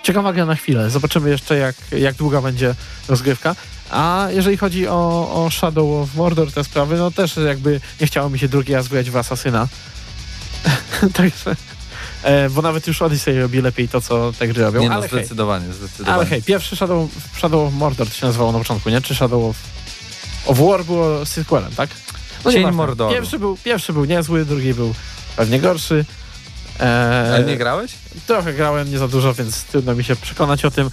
[0.03, 0.89] ciekawa gra na chwilę.
[0.89, 2.75] Zobaczymy jeszcze jak, jak długa będzie
[3.07, 3.55] rozgrywka.
[3.91, 8.29] A jeżeli chodzi o, o Shadow of Mordor, te sprawy, no też jakby nie chciało
[8.29, 9.67] mi się drugi raz grać w Asasyna.
[11.13, 11.55] Także...
[12.23, 14.81] E, bo nawet już Odyssey robi lepiej to, co te gry robią.
[14.81, 16.15] Nie no, ale hej, zdecydowanie, zdecydowanie.
[16.15, 19.01] ale hej, pierwszy Shadow, Shadow of Mordor to się nazywało na początku, nie?
[19.01, 19.55] Czy Shadow of,
[20.45, 21.89] of War było sequelem, tak?
[22.43, 22.77] Cień nieważne.
[22.77, 23.13] Mordoru.
[23.13, 24.93] Pierwszy był, pierwszy był niezły, drugi był
[25.35, 26.05] pewnie gorszy.
[26.79, 27.91] Eee, Ale nie grałeś?
[28.27, 30.89] Trochę grałem, nie za dużo, więc trudno mi się przekonać o tym.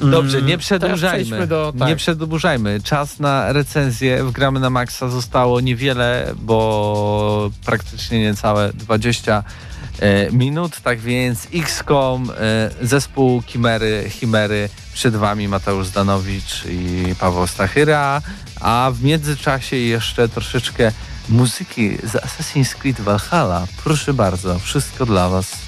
[0.00, 1.46] Dobrze, Mm, nie przedłużajmy.
[1.46, 2.80] Do, tak, Nie przedłużajmy.
[2.82, 9.42] Czas na recenzję w Gramy na Maxa zostało niewiele, bo praktycznie niecałe 20 e,
[10.32, 10.80] minut.
[10.80, 18.22] Tak więc XCOM, e, zespół Chimery, Chimery, przed wami Mateusz Zdanowicz i Paweł Stachyra,
[18.60, 20.92] a w międzyczasie jeszcze troszeczkę
[21.28, 23.66] muzyki z Assassin's Creed Valhalla.
[23.84, 25.65] Proszę bardzo, wszystko dla was.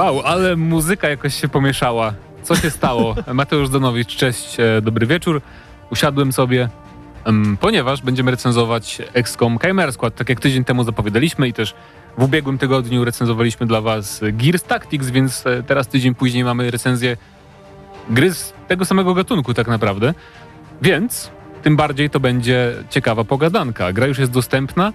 [0.00, 2.14] Wow, ale muzyka jakoś się pomieszała.
[2.42, 3.14] Co się stało?
[3.34, 5.42] Mateusz Donowicz, cześć, e, dobry wieczór.
[5.90, 6.68] Usiadłem sobie,
[7.60, 11.74] ponieważ będziemy recenzować XCOM Chimera Squad, tak jak tydzień temu zapowiadaliśmy i też
[12.18, 17.16] w ubiegłym tygodniu recenzowaliśmy dla was Gears Tactics, więc e, teraz tydzień później mamy recenzję
[18.10, 20.14] gry z tego samego gatunku tak naprawdę.
[20.82, 21.30] Więc
[21.62, 23.92] tym bardziej to będzie ciekawa pogadanka.
[23.92, 24.92] Gra już jest dostępna.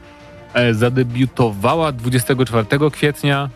[0.55, 3.49] E, Zadebiutowała 24 kwietnia.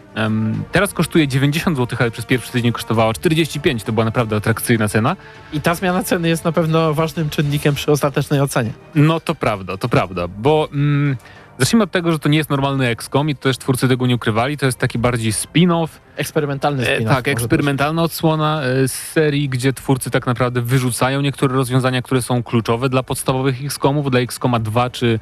[0.71, 3.83] Teraz kosztuje 90 zł, ale przez pierwszy tydzień kosztowała 45.
[3.83, 5.15] To była naprawdę atrakcyjna cena.
[5.53, 8.73] I ta zmiana ceny jest na pewno ważnym czynnikiem przy ostatecznej ocenie.
[8.95, 11.17] No to prawda, to prawda, bo mm,
[11.59, 14.15] zacznijmy od tego, że to nie jest normalny XCOM i to też twórcy tego nie
[14.15, 14.57] ukrywali.
[14.57, 19.73] To jest taki bardziej spin-off, Eksperymentalny E, spin tak, eksperymentalna odsłona e, z serii, gdzie
[19.73, 24.89] twórcy tak naprawdę wyrzucają niektóre rozwiązania, które są kluczowe dla podstawowych XCOMów, dla XCOMa 2
[24.89, 25.19] czy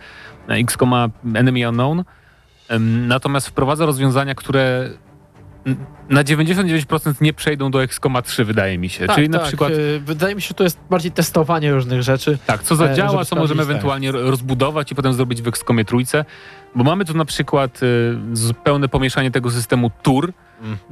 [0.50, 2.04] e, XCOMa Enemy Unknown.
[3.08, 4.90] Natomiast wprowadza rozwiązania, które
[6.10, 9.08] na 99% nie przejdą do XCOMa 3, wydaje mi się.
[9.08, 12.04] Tak, Czyli na tak, przykład e, Wydaje mi się, że to jest bardziej testowanie różnych
[12.04, 12.38] rzeczy.
[12.46, 13.70] tak, co e, zadziała, co możemy tak.
[13.70, 16.26] ewentualnie ro- rozbudować i potem zrobić w XCOMie trójce.
[16.76, 20.34] Bo mamy tu na przykład y, zupełne pomieszanie tego systemu tur,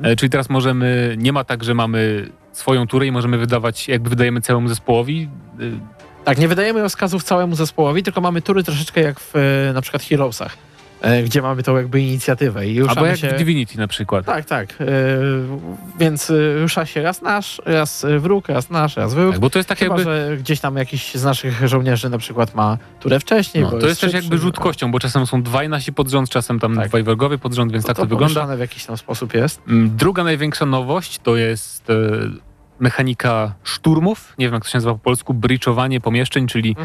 [0.03, 4.09] E, Czyli teraz możemy, nie ma tak, że mamy swoją turę i możemy wydawać, jakby
[4.09, 5.29] wydajemy całemu zespołowi.
[6.23, 10.03] Tak, nie wydajemy rozkazów całemu zespołowi, tylko mamy tury troszeczkę jak w e, na przykład
[10.03, 10.57] Heroesach, e,
[11.25, 13.29] gdzie mamy tą jakby inicjatywę i Albo jak się...
[13.29, 14.25] w Divinity na przykład.
[14.25, 14.75] Tak, tak.
[14.81, 14.85] e,
[15.99, 19.31] więc e, rusza się raz nasz, raz e, wróg, raz nasz, raz wróg.
[19.31, 22.17] Tak, bo to jest tak Chyba, jakby, że gdzieś tam jakiś z naszych żołnierzy na
[22.17, 23.63] przykład ma turę wcześniej.
[23.63, 24.23] no, to jest też szybszy.
[24.25, 26.87] jakby rzut kością, bo czasem są dwaj nasi pod rząd, czasem tam Tak.
[26.89, 28.55] dwaj wrogowie pod rząd, więc To, tak to, to wygląda.
[28.55, 29.61] w jakiś tam sposób jest.
[29.67, 31.93] Mm, Druga największa nowość to jest e,
[32.79, 36.75] mechanika szturmów, nie wiem jak to się nazywa po polsku, briczowanie pomieszczeń, czyli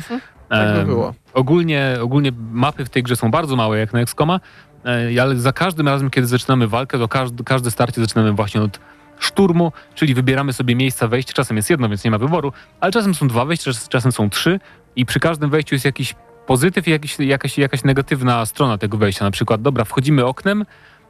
[0.51, 1.14] Tak by było.
[1.34, 4.40] Ogólnie, ogólnie mapy w tej grze są bardzo małe, jak na XCOMa,
[4.84, 8.80] e, ale za każdym razem, kiedy zaczynamy walkę, to każdy, każde starcie zaczynamy właśnie od
[9.18, 11.32] szturmu, czyli wybieramy sobie miejsca wejścia.
[11.32, 14.30] Czasem jest jedno, więc nie ma wyboru, ale czasem są dwa wejścia, czas- czasem są
[14.30, 14.61] trzy
[14.96, 16.14] i przy każdym wejściu jest jakiś
[16.46, 19.24] pozytyw i jakiś, jakaś, jakaś negatywna strona tego wejścia.
[19.24, 20.64] Na przykład, dobra, wchodzimy oknem,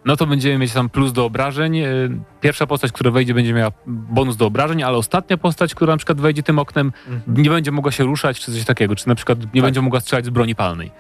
[0.05, 1.79] no to będziemy mieć tam plus do obrażeń.
[1.79, 1.87] E,
[2.41, 6.21] Pierwsza postać, która wejdzie, będzie miała bonus do obrażeń, ale ostatnia postać, która na przykład
[6.21, 7.43] wejdzie tym oknem, Mhm.
[7.43, 9.63] nie będzie mogła się ruszać, czy coś takiego, czy na przykład nie Tak.
[9.63, 10.91] będzie mogła strzelać z broni palnej.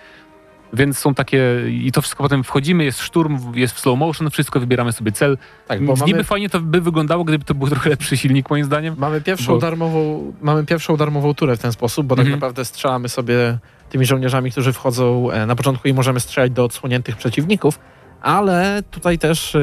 [0.73, 4.61] Więc są takie, i to wszystko potem wchodzimy, jest szturm, jest w slow motion, wszystko
[4.61, 5.39] wybieramy sobie cel.
[5.69, 8.65] Tak, bo Niby mamy, fajnie to by wyglądało, gdyby to był trochę lepszy silnik, moim
[8.65, 8.95] zdaniem.
[8.99, 12.41] mamy, pierwszą bo- darmową, mamy pierwszą darmową turę w ten sposób, bo tak Mhm.
[12.41, 13.59] naprawdę strzelamy sobie
[13.91, 17.79] tymi żołnierzami, którzy wchodzą e, na początku i możemy strzelać do odsłoniętych przeciwników,
[18.23, 19.61] ale tutaj też e,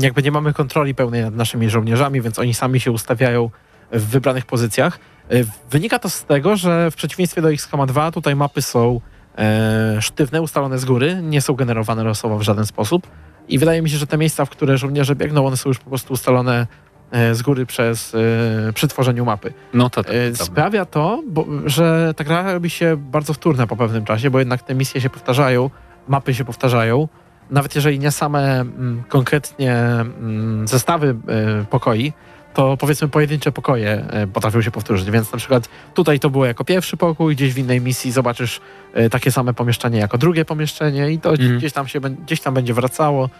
[0.00, 3.50] jakby nie mamy kontroli pełnej nad naszymi żołnierzami, więc oni sami się ustawiają
[3.92, 4.98] w wybranych pozycjach.
[5.30, 5.34] E,
[5.70, 9.00] Wynika to z tego, że w przeciwieństwie do XCOM 2 tutaj mapy są
[9.38, 13.06] e, sztywne, ustalone z góry, nie są generowane losowo w żaden sposób
[13.48, 15.88] i wydaje mi się, że te miejsca, w które żołnierze biegną, one są już po
[15.88, 16.66] prostu ustalone
[17.10, 19.52] e, z góry przez, e, przy tworzeniu mapy.
[19.74, 20.14] No to tak.
[20.34, 24.62] Sprawia to, bo, że ta gra robi się bardzo wtórna po pewnym czasie, bo jednak
[24.62, 25.70] te misje się powtarzają,
[26.08, 27.08] mapy się powtarzają.
[27.52, 32.12] Nawet jeżeli nie same mm, konkretnie mm, zestawy e, pokoi,
[32.54, 35.10] to powiedzmy pojedyncze pokoje e, potrafią się powtórzyć.
[35.10, 38.60] Więc na przykład tutaj to było jako pierwszy pokój, gdzieś w innej misji zobaczysz
[38.94, 41.58] e, takie same pomieszczenie jako drugie pomieszczenie i to Mhm.
[41.58, 43.30] gdzieś, tam się, gdzieś tam będzie wracało.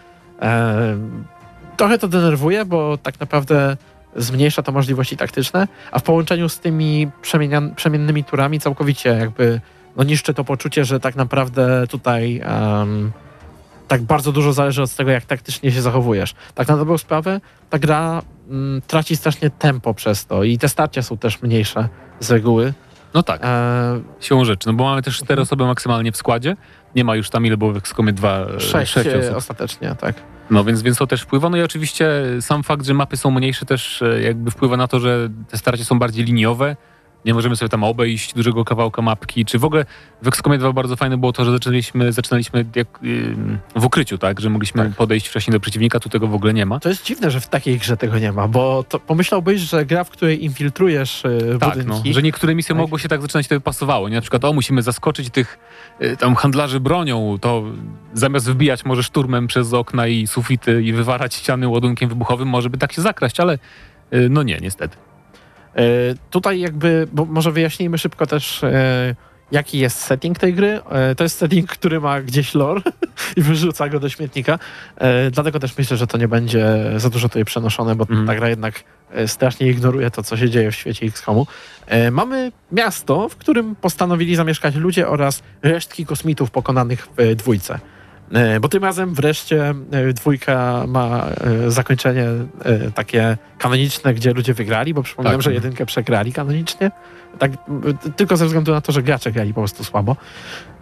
[0.41, 0.97] E,
[1.77, 3.77] trochę to denerwuje, bo tak naprawdę
[4.15, 7.11] zmniejsza to możliwości taktyczne, a w połączeniu z tymi
[7.75, 9.61] przemiennymi turami całkowicie jakby
[9.97, 13.11] no niszczy to poczucie, że tak naprawdę tutaj em,
[13.93, 16.35] tak bardzo dużo zależy od tego, jak taktycznie się zachowujesz.
[16.55, 21.01] Tak na dobrą sprawę ta gra mm, traci strasznie tempo przez to i te starcia
[21.01, 21.89] są też mniejsze
[22.19, 22.73] z reguły.
[23.13, 24.67] No tak, E, siłą rzeczy.
[24.67, 26.55] No bo mamy też cztery osoby maksymalnie w składzie.
[26.95, 29.35] Nie ma już tam ile było w XCOMie dwa, e, sześć sześć e, osób.
[29.35, 30.15] ostatecznie, tak.
[30.49, 31.49] No więc, więc to też wpływa.
[31.49, 34.99] No i oczywiście sam fakt, że mapy są mniejsze też e, jakby wpływa na to,
[34.99, 36.75] że te starcia są bardziej liniowe.
[37.25, 39.85] Nie możemy sobie tam obejść dużego kawałka mapki, czy w ogóle
[40.21, 44.39] w XCOMie 2 bardzo fajne było to, że zaczęliśmy, zaczynaliśmy jak, ym, w ukryciu, tak,
[44.39, 44.95] że mogliśmy Tak.
[44.95, 46.79] podejść wcześniej do przeciwnika, tu tego w ogóle nie ma.
[46.79, 50.03] To jest dziwne, że w takiej grze tego nie ma, bo to pomyślałbyś, że gra,
[50.03, 52.81] w której infiltrujesz e, Tak, no, budynki, że niektóre misje Tak.
[52.81, 54.09] mogło się tak zaczynać, to by pasowało.
[54.09, 54.15] Nie?
[54.15, 55.59] Na przykład, o, musimy zaskoczyć tych
[56.01, 57.63] y, tam handlarzy bronią, to
[58.13, 62.77] zamiast wbijać może szturmem przez okna i sufity i wywalać ściany ładunkiem wybuchowym, może by
[62.77, 63.53] tak się zakraść, ale
[64.13, 64.97] y, no nie, niestety.
[65.75, 65.81] E,
[66.29, 69.15] Tutaj jakby, bo może wyjaśnijmy szybko też, e,
[69.51, 70.79] jaki jest setting tej gry.
[70.91, 72.81] E, To jest setting, który ma gdzieś lore
[73.37, 74.59] i wyrzuca go do śmietnika.
[75.31, 76.65] Dlatego też myślę, że to nie będzie
[76.97, 78.27] za dużo tutaj przenoszone, bo Mhm.
[78.27, 78.83] ta gra jednak
[79.27, 81.47] strasznie ignoruje to, co się dzieje w świecie XCOMu.
[82.11, 87.79] Mamy miasto, w którym postanowili zamieszkać ludzie oraz resztki kosmitów pokonanych w dwójce.
[88.33, 91.25] E, Bo tym razem wreszcie e, dwójka ma
[91.65, 92.27] e, zakończenie
[92.95, 95.41] takie kanoniczne, gdzie ludzie wygrali, bo przypominam, Tak.
[95.41, 96.91] że jedynkę przegrali kanonicznie.
[97.39, 97.51] Tak,
[98.15, 100.15] tylko ze względu na to, że gracze grali po prostu słabo.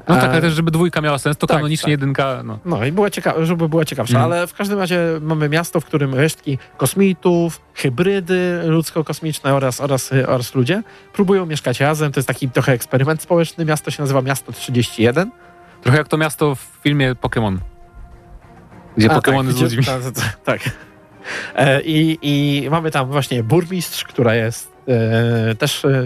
[0.08, 1.92] No tak, ale też, żeby dwójka miała sens, to tak, kanonicznie tak.
[1.92, 2.60] jedynka, no.
[2.66, 4.32] No i była cieka- żeby była ciekawsza, Mhm.
[4.32, 10.56] ale w każdym razie mamy miasto, w którym resztki kosmitów, hybrydy ludzko-kosmiczne oraz, oraz, oraz
[10.56, 10.84] ludzie
[11.14, 12.12] próbują mieszkać razem.
[12.12, 13.66] To jest taki trochę eksperyment społeczny.
[13.66, 15.32] Miasto się nazywa Miasto 31.
[15.82, 17.58] Trochę jak to miasto w filmie Pokémon.
[18.98, 19.82] Gdzie A, Pokémony tak, z ludźmi.
[19.84, 20.14] gdzie- Tak.
[20.14, 20.62] tak, tak.
[21.56, 26.04] E, I, I mamy tam właśnie burmistrz, która jest e, też e,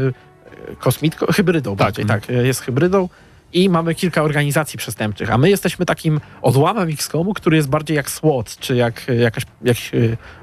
[0.79, 2.21] kosmitką, hybrydą bardziej, mhm.
[2.21, 3.09] tak, e, jest hybrydą.
[3.53, 8.09] I mamy kilka organizacji przestępczych, a my jesteśmy takim odłamem XCOMu, który jest bardziej jak
[8.09, 9.97] SWAT, czy jak e, jakaś, jakiś e,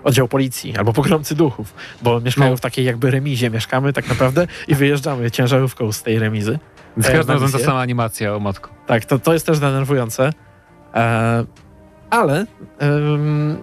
[0.05, 2.57] oddział policji, albo pogromcy duchów, bo mieszkają No.
[2.57, 6.59] w takiej jakby remizie, mieszkamy tak naprawdę i wyjeżdżamy ciężarówką z tej remizy.
[6.97, 8.71] Za każdym razem ta sama animacja, o matko.
[8.87, 10.31] Tak, to, to jest też denerwujące.
[10.95, 11.45] E,
[12.11, 12.47] ale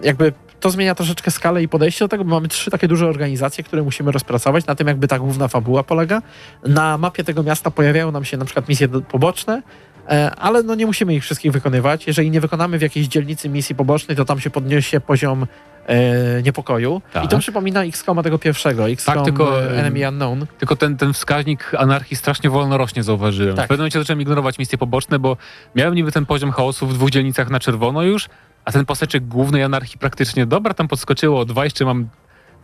[0.02, 3.64] jakby to zmienia troszeczkę skalę i podejście do tego, bo mamy trzy takie duże organizacje,
[3.64, 4.66] które musimy rozpracować.
[4.66, 6.22] Na tym jakby ta główna fabuła polega.
[6.64, 9.62] Na mapie tego miasta pojawiają nam się na przykład misje poboczne,
[10.08, 12.06] e, ale no nie musimy ich wszystkich wykonywać.
[12.06, 15.46] Jeżeli nie wykonamy w jakiejś dzielnicy misji pobocznej, to tam się podniesie poziom
[15.90, 17.02] e, niepokoju.
[17.12, 17.24] Tak.
[17.24, 20.46] I to przypomina XCOMa tego pierwszego, XCOM tylko, e, Enemy Unknown.
[20.58, 23.56] Tylko ten, ten wskaźnik anarchii strasznie wolno rośnie, zauważyłem.
[23.56, 23.64] Tak.
[23.64, 25.36] W pewnym momencie zacząłem ignorować misje poboczne, bo
[25.74, 28.28] miałem niby ten poziom chaosu w dwóch dzielnicach na czerwono już,
[28.64, 32.08] a ten paseczek głównej anarchii praktycznie, dobra, tam podskoczyło o dwa, jeszcze mam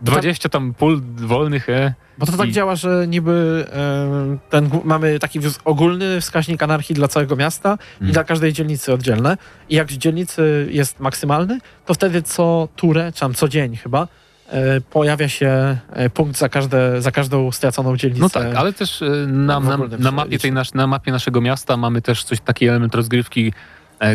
[0.01, 1.93] 20 tam pól wolnych, e.
[2.17, 7.07] Bo to tak I- działa, że niby e, ten, mamy taki ogólny wskaźnik anarchii dla
[7.07, 8.11] całego miasta i Mhm.
[8.11, 9.37] dla każdej dzielnicy oddzielne.
[9.69, 14.07] I jak w dzielnicy jest maksymalny, to wtedy co turę, czy tam co dzień chyba,
[14.49, 18.21] e, pojawia się e, punkt za, każde, za każdą straconą dzielnicę.
[18.23, 21.77] No tak, ale też e, na, na, na, mapie, tej nasz, na mapie naszego miasta
[21.77, 23.53] mamy też coś, taki element rozgrywki,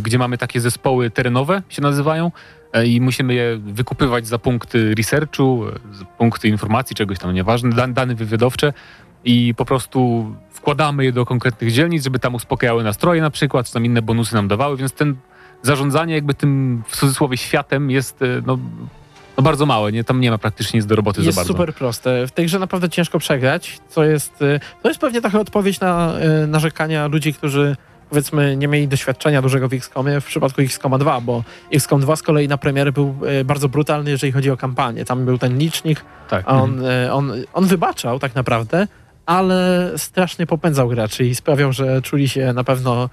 [0.02, 2.30] gdzie mamy takie zespoły terenowe, się nazywają,
[2.72, 7.70] e, i musimy je wykupywać za punkty researchu, e, za punkty informacji, czegoś tam, nieważne,
[7.70, 8.72] dan, dane wywiadowcze
[9.24, 13.72] i po prostu wkładamy je do konkretnych dzielnic, żeby tam uspokajały nastroje na przykład, czy
[13.72, 15.16] tam inne bonusy nam dawały, więc ten
[15.62, 18.58] zarządzanie jakby tym w cudzysłowie światem jest e, no,
[19.36, 20.04] no bardzo małe, nie?
[20.04, 21.52] tam nie ma praktycznie nic do roboty jest za bardzo.
[21.52, 22.26] super proste.
[22.26, 24.38] W tej grze naprawdę ciężko przegrać, co jest,
[24.82, 26.12] to jest pewnie trochę odpowiedź na
[26.46, 27.76] narzekania ludzi, którzy
[28.16, 32.22] powiedzmy nie mieli doświadczenia dużego w XCOMie w przypadku XCOMa 2, bo XCOM 2 z
[32.22, 35.04] kolei na premiery był y, bardzo brutalny, jeżeli chodzi o kampanię.
[35.04, 36.44] Tam był ten licznik, Tak.
[36.46, 38.86] a on, y, on, on wybaczał tak naprawdę,
[39.26, 43.08] ale strasznie popędzał graczy i sprawiał, że czuli się na pewno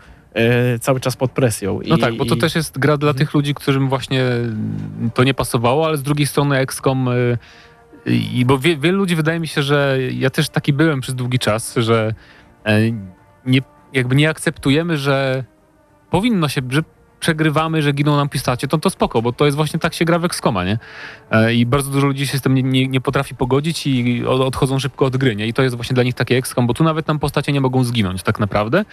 [0.75, 1.79] y, cały czas pod presją.
[1.87, 4.25] No I, tak, bo to i- też jest gra dla tych ludzi, którym właśnie
[5.13, 7.37] to nie pasowało, ale z drugiej strony XCOM y,
[8.05, 11.39] i bo wie, wielu ludzi wydaje mi się, że ja też taki byłem przez długi
[11.39, 12.13] czas, że
[12.65, 12.79] e,
[13.45, 13.61] nie,
[13.93, 15.43] jakby nie akceptujemy, że
[16.09, 16.81] powinno się, że
[17.19, 20.19] przegrywamy, że giną nam postacie, to to spoko, bo to jest właśnie tak się gra
[20.19, 20.25] w
[20.65, 20.79] nie?
[21.31, 24.41] E, I bardzo dużo ludzi się z tym nie, nie, nie potrafi pogodzić i od-
[24.41, 25.47] odchodzą szybko od gry, nie?
[25.47, 27.83] I to jest właśnie dla nich takie XCOM, bo tu nawet nam postacie nie mogą
[27.83, 28.85] zginąć tak naprawdę.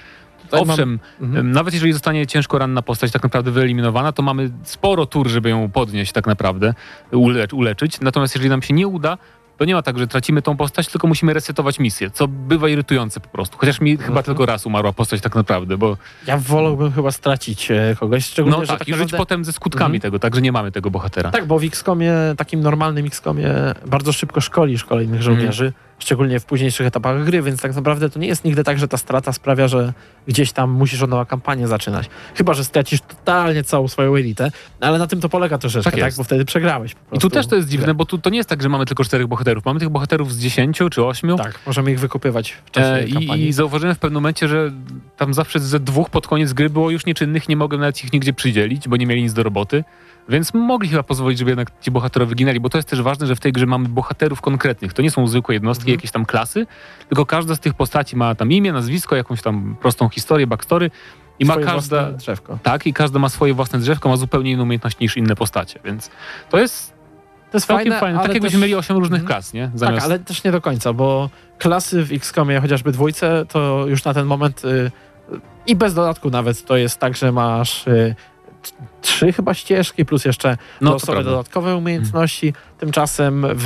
[0.42, 1.47] Tutaj mam- Owszem, Mhm.
[1.47, 5.51] Em, Nawet jeżeli zostanie ciężko ranna postać tak naprawdę wyeliminowana, to mamy sporo tur, żeby
[5.51, 6.74] ją podnieść tak naprawdę,
[7.12, 8.01] ule uleczyć.
[8.01, 9.18] Natomiast jeżeli nam się nie uda,
[9.59, 13.20] to nie ma tak, że tracimy tą postać, tylko musimy resetować misję, co bywa irytujące
[13.20, 13.59] po prostu.
[13.59, 14.24] Chociaż mi chyba Mhm.
[14.24, 15.96] tylko raz umarła postać tak naprawdę, bo
[16.26, 19.16] Ja wolałbym chyba stracić e, kogoś, szczególnie, no tak, tak i żyć naprawdę...
[19.18, 20.00] potem ze skutkami Mhm.
[20.00, 21.30] tego, także nie mamy tego bohatera.
[21.30, 23.48] Tak, bo w XCOMie, takim normalnym XCOMie
[23.86, 28.26] bardzo szybko szkolisz kolejnych żołnierzy, szczególnie w późniejszych etapach gry, więc tak naprawdę to nie
[28.26, 29.92] jest nigdy tak, że ta strata sprawia, że
[30.28, 32.11] gdzieś tam musisz od nowa kampanię zaczynać.
[32.34, 36.14] Chyba, że stracisz totalnie całą swoją elitę, ale na tym to polega troszeczkę, Tak tak?
[36.14, 38.62] Bo wtedy przegrałeś I tu też to jest dziwne, bo tu to nie jest tak,
[38.62, 39.64] że mamy tylko czterech bohaterów.
[39.64, 41.36] Mamy tych bohaterów z dziesięciu czy ośmiu.
[41.36, 43.44] Tak, możemy ich wykupywać w czasie E, kampanii.
[43.44, 44.72] I, I zauważyłem w pewnym momencie, że
[45.16, 48.32] tam zawsze ze dwóch pod koniec gry było już nieczynnych, nie mogłem nawet ich nigdzie
[48.32, 49.84] przydzielić, bo nie mieli nic do roboty.
[50.29, 53.37] Więc mogli chyba pozwolić, żeby jednak ci bohaterowie ginęli, bo to jest też ważne, że
[53.37, 54.93] w tej grze mamy bohaterów konkretnych.
[54.93, 55.99] To nie są zwykłe jednostki, Mhm.
[55.99, 56.66] jakieś tam klasy,
[57.09, 60.91] tylko każda z tych postaci ma tam imię, nazwisko, jakąś tam prostą historię, backstory
[61.39, 61.97] i ma Swoje każda...
[62.01, 62.59] własne drzewko.
[62.62, 66.11] Tak, i każda ma swoje własne drzewko, ma zupełnie inną umiejętność niż inne postacie, więc
[66.51, 66.97] to jest
[67.51, 68.18] To jest całkiem fajne, fajne.
[68.18, 68.61] Tak jakbyśmy też...
[68.61, 69.27] mieli osiem różnych Mhm.
[69.37, 69.68] klas, nie?
[69.68, 70.07] Tak, Zamiast...
[70.07, 74.27] ale też nie do końca, bo klasy w XCOMie, chociażby dwójce, to już na ten
[74.27, 74.91] moment y,
[75.66, 78.14] i bez dodatku nawet to jest tak, że masz y,
[79.00, 82.54] trzy chyba ścieżki, plus jeszcze No, losowe dodatkowe umiejętności.
[82.78, 83.64] Tymczasem w,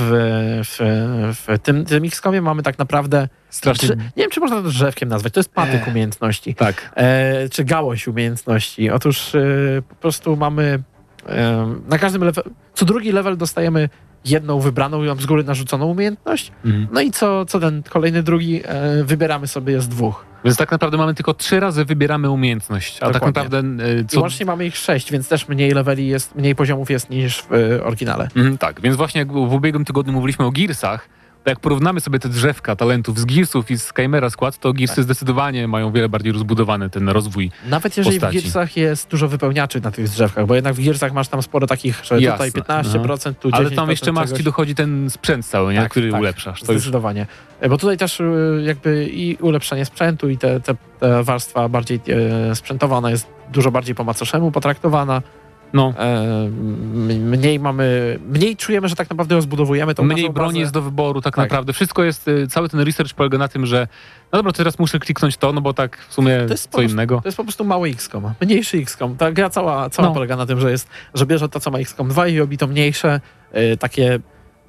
[0.65, 0.79] w,
[1.37, 3.89] w tym, tym XCOMie mamy tak naprawdę Strasznie.
[3.89, 5.33] Drze- nie wiem, czy można to drzewkiem nazwać.
[5.33, 6.55] To jest patyk umiejętności.
[6.55, 6.93] Tak.
[6.97, 8.91] E, czy gałąź umiejętności.
[8.91, 9.41] Otóż e,
[9.89, 10.83] po prostu mamy
[11.29, 12.45] e, na każdym level,
[12.75, 13.89] co drugi level dostajemy
[14.25, 16.53] jedną wybraną, ją z góry narzuconą umiejętność.
[16.65, 16.89] Mhm.
[16.93, 20.30] No i co, co ten kolejny drugi e, wybieramy sobie z dwóch.
[20.45, 23.43] Więc tak naprawdę mamy tylko trzy razy wybieramy umiejętność, a tak Dokładnie.
[23.43, 24.21] naprawdę e, I co...
[24.21, 27.85] łącznie mamy ich sześć, więc też mniej leveli jest, mniej poziomów jest niż w e,
[27.85, 28.29] oryginale.
[28.37, 31.09] Mhm, tak, więc właśnie jak w ubiegłym tygodniu mówiliśmy o Gearsach,
[31.47, 35.05] jak porównamy sobie te drzewka talentów z Gearsów i z Chimera skład, to Gearsy Tak.
[35.05, 37.51] zdecydowanie mają wiele bardziej rozbudowany ten rozwój.
[37.69, 38.39] Nawet jeżeli Postaci.
[38.39, 41.67] w Gearsach jest dużo wypełniaczy na tych drzewkach, bo jednak w Gearsach masz tam sporo
[41.67, 43.55] takich, że Jasne, tutaj 15%, tu 10%.
[43.55, 44.39] Ale tam jeszcze masz, czegoś.
[44.39, 45.81] ci dochodzi ten sprzęt cały, nie?
[45.81, 46.63] Tak, który tak, ulepszasz.
[46.63, 47.27] Zdecydowanie.
[47.61, 52.01] E, Bo tutaj też y, jakby i ulepszenie sprzętu i te, te, te warstwa bardziej
[52.51, 55.23] e, sprzętowa, ona jest dużo bardziej po macoszemu potraktowana.
[55.73, 55.95] No.
[55.99, 56.49] E,
[57.19, 60.59] mniej mamy, mniej czujemy, że tak naprawdę rozbudowujemy tą Mniej broni bazę.
[60.61, 61.45] jest do wyboru, tak, Tak.
[61.45, 61.73] naprawdę.
[61.73, 63.89] Wszystko jest, y, cały ten research polega na tym, że
[64.33, 67.21] no dobra, teraz muszę kliknąć to, no bo tak w sumie co prostu- innego.
[67.21, 69.17] To jest po prostu mały XCOM, mniejszy XCOM.
[69.17, 70.15] Ta gra cała, cała No.
[70.15, 72.67] polega na tym, że jest, że bierze to, co ma XCOM 2 i robi to
[72.67, 73.21] mniejsze,
[73.53, 74.19] e, takie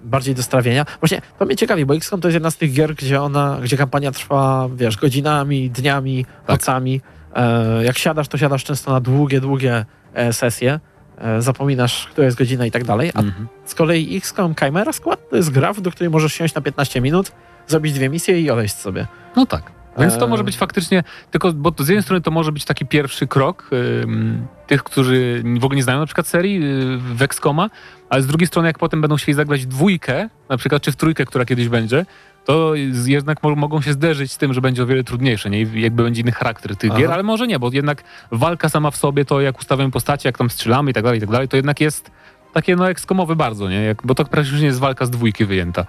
[0.03, 0.85] bardziej do strawienia.
[1.01, 3.77] Właśnie to mnie ciekawi, bo XCOM to jest jedna z tych gier, gdzie ona, gdzie
[3.77, 6.47] kampania trwa, wiesz, godzinami, dniami, Tak.
[6.49, 7.01] nocami.
[7.35, 10.79] E, jak siadasz, to siadasz często na długie, długie e, sesje.
[11.21, 13.11] E, zapominasz, która jest godzina i tak dalej.
[13.15, 13.47] A Mhm.
[13.65, 17.31] z kolei XCOM Chimera Squad to jest gra, do której możesz siąść na 15 minut,
[17.67, 19.07] zrobić dwie misje i odejść sobie.
[19.35, 19.71] No tak.
[19.99, 20.29] Więc to Eee.
[20.29, 23.69] może być faktycznie, tylko, bo z jednej strony to może być taki pierwszy krok
[24.03, 27.69] ym, tych, którzy w ogóle nie znają na przykład serii y, w Excoma,
[28.09, 31.25] ale z drugiej strony jak potem będą chcieli zagrać dwójkę, na przykład czy w trójkę,
[31.25, 32.05] która kiedyś będzie,
[32.45, 32.73] to
[33.05, 35.61] jednak mo- mogą się zderzyć z tym, że będzie o wiele trudniejsze, nie?
[35.61, 36.99] Jakby będzie inny charakter tych Aha.
[36.99, 40.37] gier, ale może nie, bo jednak walka sama w sobie, to jak ustawiamy postacie, jak
[40.37, 42.11] tam strzelamy i tak dalej, i tak dalej, to jednak jest
[42.53, 43.81] takie no ekskomowe bardzo, nie?
[43.83, 45.85] Jak, bo to praktycznie jest walka z dwójki wyjęta.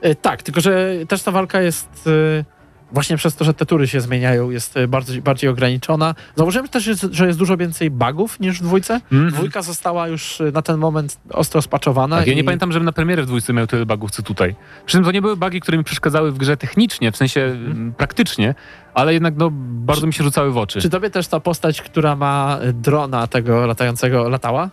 [0.00, 2.08] E, Tak, tylko że też ta walka jest
[2.40, 2.44] e,
[2.92, 6.14] właśnie przez to, że te tury się zmieniają, jest e, bardziej, bardziej ograniczona.
[6.36, 8.94] Zauważyłem też, że jest dużo więcej bugów niż w dwójce.
[9.12, 9.30] Mhm.
[9.32, 12.16] Dwójka została już e, na ten moment ostro spaczowana.
[12.18, 14.54] Tak, ja nie i- pamiętam, żebym na premierę w dwójce miał tyle bugów, co tutaj.
[14.86, 17.92] Przy czym to nie były bugi, które mi przeszkadzały w grze technicznie, w sensie mm,
[17.96, 18.54] praktycznie,
[18.94, 20.80] ale jednak no, bardzo mi się rzucały w oczy.
[20.80, 24.70] Czy tobie też ta postać, która ma drona tego latającego latała?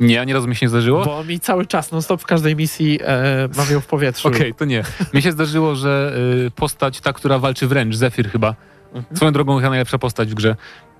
[0.00, 1.04] Nie, ani razu mi się nie zdarzyło.
[1.04, 4.28] Bo mi cały czas, non stop w każdej misji e, mam ją w powietrzu.
[4.28, 4.82] Okej, to nie.
[5.14, 6.12] Mi się zdarzyło, że
[6.46, 8.54] y, postać, ta, która walczy wręcz, Zephyr chyba,
[8.94, 9.16] Mhm.
[9.16, 10.56] swoją drogą chyba najlepsza postać w grze,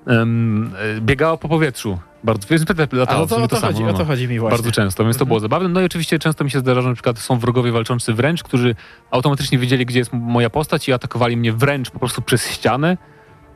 [0.09, 1.99] y, biegała po powietrzu.
[2.25, 3.03] Bardzo, więc no w to
[3.43, 4.57] o to, samo, chodzi, no, o to chodzi mi właśnie.
[4.59, 5.29] Bardzo często, więc to Mhm.
[5.29, 5.69] było zabawne.
[5.69, 8.75] No i oczywiście często mi się zdarza, że na przykład są wrogowie walczący wręcz, którzy
[9.11, 12.97] automatycznie wiedzieli, gdzie jest moja postać i atakowali mnie wręcz po prostu przez ścianę.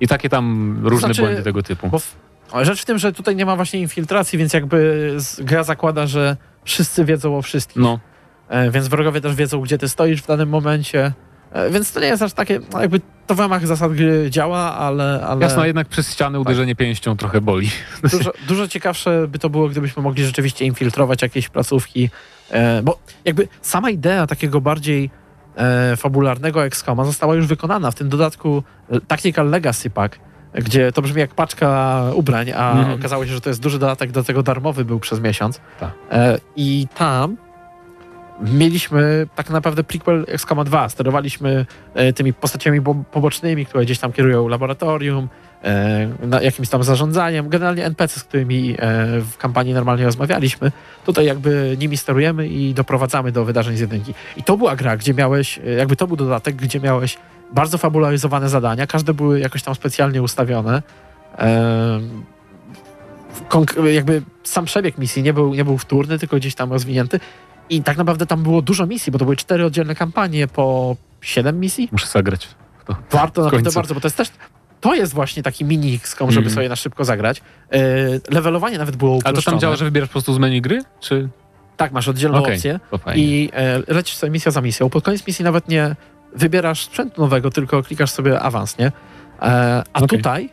[0.01, 1.89] I takie tam różne Znaczy, błędy tego typu.
[1.89, 2.17] Bo w,
[2.63, 7.05] rzecz w tym, że tutaj nie ma właśnie infiltracji, więc jakby gra zakłada, że wszyscy
[7.05, 7.83] wiedzą o wszystkim.
[7.83, 8.01] No,
[8.49, 11.13] E, więc wrogowie też wiedzą, gdzie ty stoisz w danym momencie.
[11.53, 14.77] E, więc to nie jest aż takie, no jakby to w ramach zasad gry działa,
[14.77, 17.71] ale, ale jasno, jednak przez ścianę uderzenie pięścią trochę boli.
[18.11, 22.11] dużo, dużo ciekawsze by to było, gdybyśmy mogli rzeczywiście infiltrować jakieś placówki.
[22.51, 25.11] E, bo jakby sama idea takiego bardziej
[25.97, 28.63] fabularnego XCOMa została już wykonana w tym dodatku
[29.09, 30.19] Tactical Legacy Pack,
[30.57, 32.99] gdzie to brzmi jak paczka ubrań, a Mhm.
[32.99, 35.61] okazało się, że to jest duży dodatek, do tego darmowy był przez miesiąc.
[35.81, 35.91] Tak.
[36.13, 37.37] E, I tam
[38.41, 40.89] mieliśmy tak naprawdę prequel XCOMa 2.
[40.89, 45.29] Sterowaliśmy e, tymi postaciami bo- pobocznymi, które gdzieś tam kierują laboratorium,
[45.65, 46.09] e,
[46.43, 47.49] jakimś tam zarządzaniem.
[47.49, 48.77] Generalnie NPC, z którymi e,
[49.21, 50.73] w kampanii normalnie rozmawialiśmy.
[51.07, 54.15] Tutaj jakby nimi sterujemy i doprowadzamy do wydarzeń z jedynki.
[54.37, 57.19] I to była gra, gdzie miałeś, e, jakby to był dodatek, gdzie miałeś
[57.53, 58.87] bardzo fabularyzowane zadania.
[58.87, 60.83] Każde były jakoś tam specjalnie ustawione.
[63.93, 67.21] Jakby sam przebieg misji nie był, nie był wtórny, tylko gdzieś tam rozwinięty.
[67.71, 71.61] I tak naprawdę tam było dużo misji, bo to były cztery oddzielne kampanie po siedem
[71.61, 71.89] misji.
[71.93, 72.49] Muszę zagrać.
[72.79, 72.97] w to.
[73.11, 74.29] Warto naprawdę bardzo, bo to jest też.
[74.81, 76.55] To jest właśnie taki mini XCOM, żeby Mhm.
[76.55, 77.43] sobie na szybko zagrać.
[77.73, 77.79] E,
[78.31, 79.55] levelowanie nawet było Ale to uproszczone.
[79.55, 80.83] tam działa, że wybierasz po prostu z menu gry?
[81.01, 81.29] Czy...
[81.77, 84.91] Tak, masz oddzielną Okej, opcję to i e, lecisz sobie misja za misją.
[84.91, 85.97] Pod koniec misji nawet nie
[86.37, 88.87] wybierasz sprzętu nowego, tylko klikasz sobie awans, nie?
[89.43, 90.19] E, a Okej.
[90.19, 90.51] tutaj,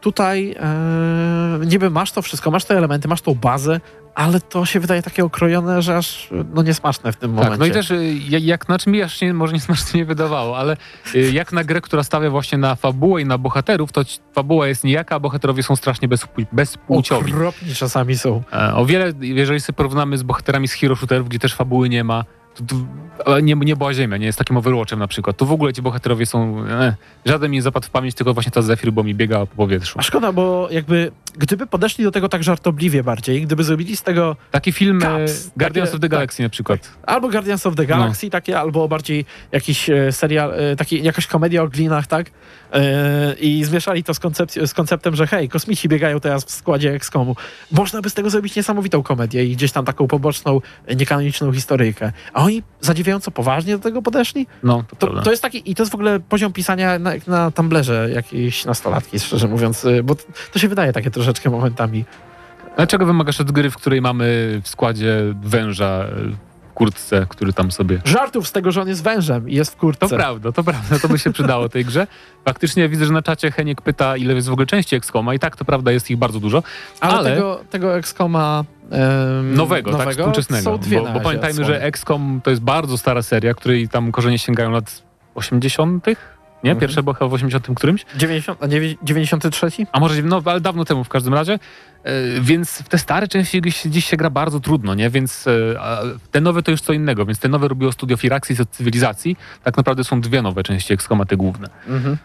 [0.00, 3.80] tutaj e, niby masz to wszystko, masz te elementy, masz tą bazę,
[4.14, 7.50] ale to się wydaje takie okrojone, że aż no niesmaczne w tym momencie.
[7.50, 7.92] Tak, no i też
[8.28, 10.76] ja- jak na czym mi aż się może nie smacznie nie wydawało, ale
[11.14, 14.02] y, jak na grę, która stawia właśnie na fabułę i na bohaterów, to
[14.34, 17.32] fabuła jest nijaka, a bohaterowie są strasznie bezpłci- bezpłciowi.
[17.32, 18.42] Okropni czasami są.
[18.52, 22.04] E, O wiele, jeżeli sobie porównamy z bohaterami z hero shooterów, gdzie też fabuły nie
[22.04, 22.24] ma,
[22.68, 25.36] tu, ale nie, nie była Ziemia, nie jest takim Overwatchem na przykład.
[25.36, 26.64] Tu w ogóle ci bohaterowie są...
[26.68, 26.94] E,
[27.26, 29.98] żaden mi nie zapadł w pamięć, tylko właśnie ta Zephyr, bo mi biega po powietrzu.
[29.98, 34.36] A szkoda, bo jakby gdyby podeszli do tego tak żartobliwie bardziej, gdyby zrobili z tego
[34.50, 36.90] Taki film e, Caps, Guardians takie- of the Galaxy na przykład.
[37.06, 41.62] albo Guardians of the Galaxy takie, albo bardziej jakiś e, serial, e, taki, jakaś komedia
[41.62, 42.30] o glinach, tak?
[42.72, 46.92] E, I zmieszali to z, koncepc- z konceptem, że hej, kosmici biegają teraz w składzie
[46.94, 47.36] XCOMu.
[47.72, 52.12] Można by z tego zrobić niesamowitą komedię i gdzieś tam taką poboczną, e, niekanoniczną historyjkę.
[52.32, 52.62] A oni
[53.04, 54.46] zadziwiająco poważnie do tego podeszli?
[54.62, 57.26] No, to, To, to jest taki, i to jest w ogóle poziom pisania na, jak
[57.26, 60.16] na Tumblerze jakiejś nastolatki, szczerze mówiąc, y, bo
[60.52, 62.04] to się wydaje takie troszeczkę momentami.
[62.76, 66.06] Ale czego wymagasz od gry, w której mamy w składzie węża
[66.74, 68.00] kurtce, który tam sobie...
[68.04, 70.08] Żartów z tego, że on jest wężem i jest w kurtce.
[70.08, 72.06] To prawda, to prawda, to by się przydało tej grze.
[72.44, 75.56] Faktycznie widzę, że na czacie Heniek pyta, ile jest w ogóle części XCOMa i tak,
[75.56, 76.62] to prawda, jest ich bardzo dużo.
[77.00, 80.64] ale, ale- tego, tego XCOMa em, Nowego, tak, współczesnego.
[80.64, 84.38] są dwie bo, bo pamiętajmy, że XCOM to jest bardzo stara seria, której tam korzenie
[84.38, 85.02] sięgają lat
[85.34, 86.06] 80
[86.64, 86.70] Nie?
[86.70, 86.80] Mhm.
[86.80, 88.06] Pierwsze było chyba w 80 którymś?
[88.16, 89.68] 90, a nie, 93?
[89.92, 91.52] A może, no, ale dawno temu w każdym razie.
[92.04, 92.10] E,
[92.40, 95.10] Więc w te stare części gdzieś, dziś się gra bardzo trudno, nie?
[95.10, 95.50] Więc e,
[96.30, 99.36] te nowe to już co innego, więc te nowe robiło studio Firaxis od Cywilizacji.
[99.62, 101.68] Tak naprawdę są dwie nowe części XCOMa, te główne.
[101.88, 102.16] Mhm.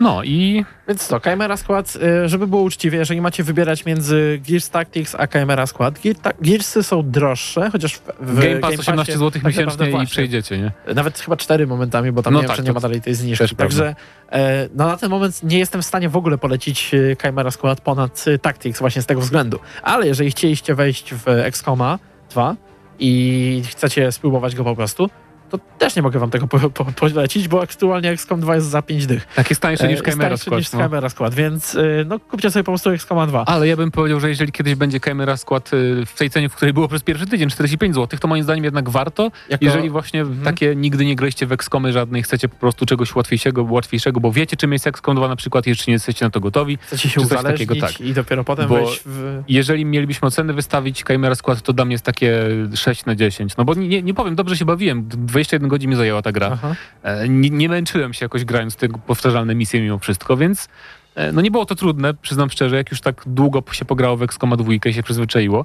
[0.00, 4.70] No i Więc co, Chimera Squad, y, żeby było uczciwie, jeżeli macie wybierać między Gears
[4.70, 5.64] Tactics a Chimera
[6.04, 10.02] Gear, ta, Gearsy są droższe, chociaż w, w Game Pass Passie 18 zł tak miesięcznie
[10.02, 10.94] i przejdziecie, nie?
[10.94, 13.14] Nawet chyba cztery momentami, bo tam No nie wiem, tak, to nie ma dalej tej
[13.14, 13.56] zniżki.
[13.56, 13.94] Także
[14.32, 17.80] e, no na ten moment nie jestem w stanie w ogóle polecić e, Chimera Squad
[17.80, 19.58] ponad e, Tactics właśnie z tego względu.
[19.82, 21.98] Ale jeżeli chcieliście wejść w XCOMa
[22.30, 22.56] 2
[22.98, 25.10] i chcecie spróbować go po prostu,
[25.50, 28.82] to też nie mogę wam tego po, po, polecić, bo aktualnie XCOM 2 jest za
[28.82, 29.26] 5 dych.
[29.34, 30.58] Tak jest tańsze niż E, Chimera tańszy Squad.
[30.60, 30.82] niż no.
[30.82, 33.44] Chimera Skład, więc y, no kupcie sobie po prostu XCOMa 2.
[33.44, 36.54] Ale ja bym powiedział, że jeżeli kiedyś będzie Chimera Skład y, w tej cenie, w
[36.54, 40.20] której było przez pierwszy tydzień 45 zł, to moim zdaniem jednak warto, Jako- jeżeli właśnie
[40.20, 40.42] Mhm.
[40.44, 44.56] takie nigdy nie graliście w XCOMy żadnej, chcecie po prostu czegoś łatwiejszego, łatwiejszego, bo wiecie
[44.56, 46.78] czym jest XCOM 2 na przykład, jeszcze nie jesteście na to gotowi.
[46.82, 48.00] Chcecie się uzależnić takiego, tak.
[48.00, 49.42] i dopiero potem Bo- wejść w...
[49.48, 52.40] Jeżeli mielibyśmy oceny wystawić Chimera Skład, to dla mnie jest takie
[52.74, 53.56] 6 na 10.
[53.56, 56.58] No bo nie, nie powiem, dobrze się bawiłem, 21 godzin mi zajęła ta gra.
[57.02, 60.68] E, Nie, nie męczyłem się jakoś grając te powtarzalne misje mimo wszystko, więc
[61.14, 64.22] e, no nie było to trudne, przyznam szczerze, jak już tak długo się pograło w
[64.22, 65.64] XCOMa 2 i się przyzwyczaiło.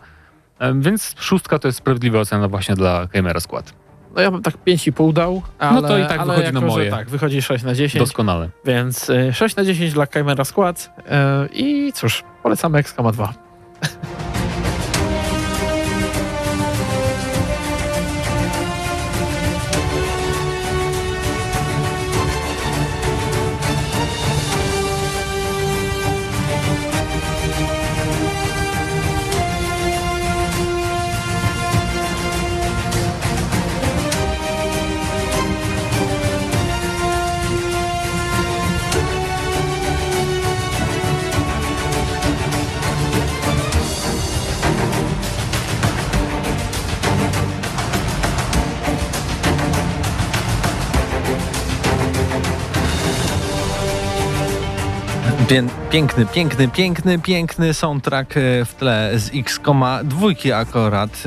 [0.59, 3.74] E, Więc szóstka to jest sprawiedliwa ocena właśnie dla Chimera Skład.
[4.15, 6.67] No ja bym tak 5,5 dał, ale, No to i tak ale wychodzi jako, na
[6.67, 6.91] moje.
[6.91, 8.49] Tak, wychodzi 6 na 10, Doskonale.
[8.65, 10.95] więc y, 6 na 10 dla Chimera Skład
[11.53, 13.34] i cóż, polecamy XCOMa 2.
[55.54, 60.04] Pię- Piękny, piękny, piękny, piękny soundtrack e, w tle z X-Koma.
[60.04, 61.20] Dwójki akurat e,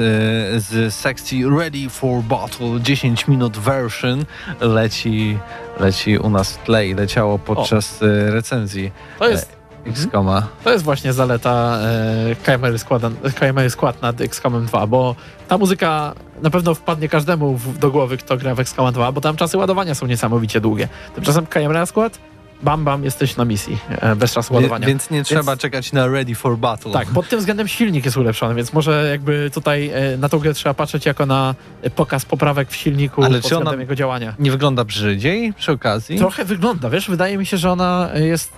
[0.60, 2.80] z sekcji Ready for Battle.
[2.80, 4.24] 10 minut version
[4.60, 5.38] leci,
[5.80, 9.56] leci u nas w tle i leciało podczas e, recenzji To jest,
[9.86, 10.46] X-Koma.
[10.64, 11.78] to jest właśnie zaleta
[12.46, 15.14] Chimery, składa, Chimery Skład nad XCOMem 2, bo
[15.48, 19.20] ta muzyka na pewno wpadnie każdemu w, do głowy, kto gra w XCOMa 2, bo
[19.20, 20.88] tam czasy ładowania są niesamowicie długie.
[21.14, 22.18] Tymczasem Chimera Skład,
[22.62, 24.86] bam bam, jesteś na misji, e, bez czasu ładowania.
[24.86, 26.92] więc nie trzeba czekać na Ready for Battle.
[26.92, 30.54] Tak, pod tym względem silnik jest ulepszony, więc może jakby tutaj e, na tą grę
[30.54, 33.94] trzeba patrzeć jako na e, pokaz poprawek w silniku Ale pod czy ona- względem jego
[33.94, 34.34] działania.
[34.38, 36.18] Nie wygląda brzydziej przy okazji?
[36.18, 38.52] Trochę wygląda, wiesz, wydaje mi się, że ona jest,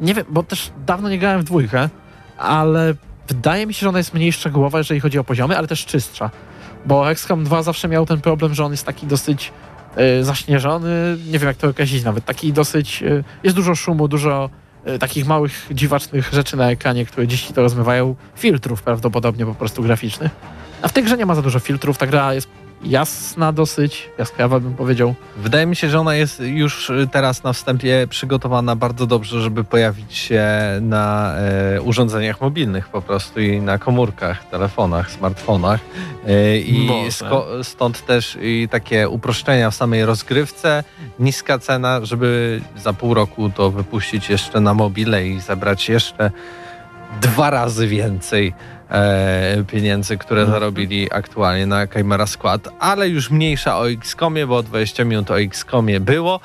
[0.00, 1.88] nie wiem, bo też dawno nie grałem w dwójkę,
[2.38, 2.94] ale
[3.28, 6.30] wydaje mi się, że ona jest mniej szczegółowa, jeżeli chodzi o poziomy, ale też czystsza.
[6.86, 9.52] Bo XCOM 2 zawsze miał ten problem, że on jest taki dosyć
[10.20, 14.50] zaśnieżony, nie wiem jak to określić nawet, taki dosyć, e, jest dużo szumu, dużo
[14.84, 19.82] e, takich małych, dziwacznych rzeczy na ekranie, które dziś to rozmywają, filtrów prawdopodobnie po prostu
[19.82, 20.32] graficznych.
[20.82, 22.48] A w tej grze nie ma za dużo filtrów, ta gra jest
[22.82, 25.14] jasna dosyć, jaskrawa bym powiedział.
[25.36, 30.14] Wydaje mi się, że ona jest już teraz na wstępie przygotowana bardzo dobrze, żeby pojawić
[30.16, 30.44] się
[30.80, 35.80] na e, urządzeniach mobilnych po prostu i na komórkach, telefonach, smartfonach.
[36.26, 36.90] E, I
[37.62, 40.84] stąd też i takie uproszczenia w samej rozgrywce,
[41.18, 46.30] niska cena, żeby za pół roku to wypuścić jeszcze na mobile i zebrać jeszcze
[47.20, 48.54] dwa razy więcej
[48.90, 55.04] e, pieniędzy, które zarobili aktualnie na Chimera Squad, ale już mniejsza o XCOMie, bo 20
[55.04, 56.40] minut o XCOMie było.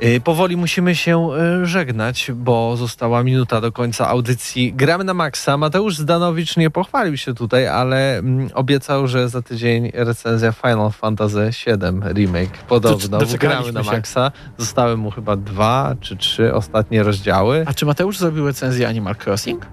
[0.00, 1.28] E, Powoli musimy się
[1.62, 4.72] e, żegnać, bo została minuta do końca audycji.
[4.72, 5.56] Gramy na maksa.
[5.56, 11.50] Mateusz Zdanowicz nie pochwalił się tutaj, ale mm, obiecał, że za tydzień recenzja Final Fantasy
[11.66, 12.58] VII Remake.
[12.68, 13.90] Podobno doczekaliśmy Gramy na się.
[13.90, 14.32] maksa.
[14.58, 17.64] Zostały mu chyba dwa czy trzy ostatnie rozdziały.
[17.66, 19.66] A czy Mateusz zrobił recenzję Animal Crossing?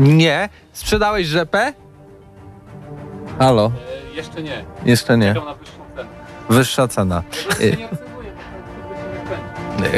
[0.00, 0.48] Nie.
[0.72, 1.72] Sprzedałeś rzepę?
[3.38, 3.72] Halo,
[4.12, 4.64] E, jeszcze nie.
[4.84, 5.34] jeszcze nie.
[5.34, 6.08] Czekam na wyższą cenę.
[6.48, 7.22] Wyższa cena.
[7.60, 7.88] Nie y,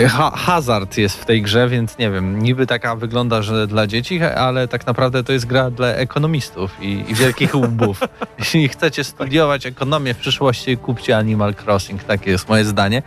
[0.09, 4.23] Ha hazard jest w tej grze, więc nie wiem, niby taka wygląda, że dla dzieci,
[4.23, 8.01] ale tak naprawdę to jest gra dla ekonomistów i, i wielkich łbów.
[8.39, 13.03] Jeśli chcecie studiować ekonomię w przyszłości, kupcie Animal Crossing, takie jest moje zdanie.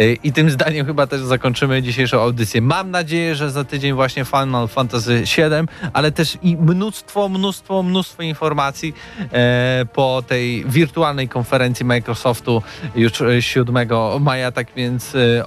[0.00, 2.60] Y, I tym zdaniem chyba też zakończymy dzisiejszą audycję.
[2.60, 8.22] Mam nadzieję, że za tydzień właśnie Final Fantasy VII, ale też i mnóstwo, mnóstwo, mnóstwo
[8.22, 8.94] informacji
[9.32, 12.62] e, po tej wirtualnej konferencji Microsoftu
[12.96, 13.88] już e, 7
[14.20, 15.46] maja, tak więc e,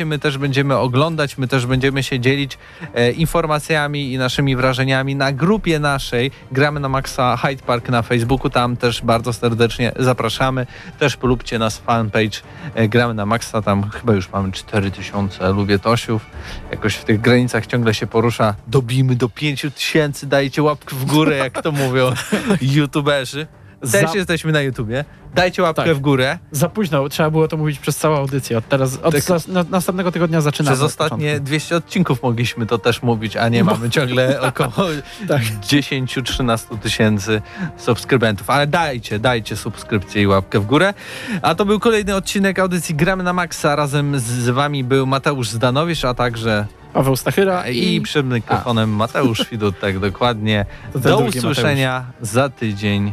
[0.00, 2.58] my też będziemy oglądać, my też będziemy się dzielić
[2.94, 6.30] e, informacjami i naszymi wrażeniami na grupie naszej.
[6.52, 10.66] Gramy na Maxa Hyde Park na Facebooku, tam też bardzo serdecznie zapraszamy.
[10.98, 12.40] Też polubcie nas fanpage
[12.74, 16.26] e, Gramy na Maxa, tam chyba już mamy 4000 lubietosiów.
[16.70, 18.54] Jakoś w tych granicach ciągle się porusza.
[18.66, 22.12] Dobijmy do 5000, dajcie łapkę w górę, jak to mówią
[22.76, 23.46] youtuberzy.
[23.92, 25.04] Też Za- jesteśmy na YouTubie.
[25.34, 25.94] Dajcie łapkę Tak.
[25.96, 26.38] w górę.
[26.50, 28.58] Za późno, trzeba było to mówić przez całą audycję.
[28.58, 29.48] Od teraz, od Tak.
[29.48, 30.76] na, następnego tygodnia zaczynamy.
[30.76, 31.44] Przez ostatnie początku.
[31.46, 34.88] 200 odcinków mogliśmy to też mówić, a nie mamy ciągle około
[35.28, 35.42] Tak.
[35.42, 37.42] 10-13 tysięcy
[37.76, 38.50] subskrybentów.
[38.50, 40.94] Ale dajcie, dajcie subskrypcję i łapkę w górę.
[41.42, 43.76] A to był kolejny odcinek audycji Gramy na Maxa.
[43.76, 48.00] Razem z wami był Mateusz Zdanowicz, a także Paweł Stachyra i i...
[48.00, 50.66] przed mikrofonem Mateusz Widut, tak dokładnie.
[50.94, 53.12] Do usłyszenia za tydzień.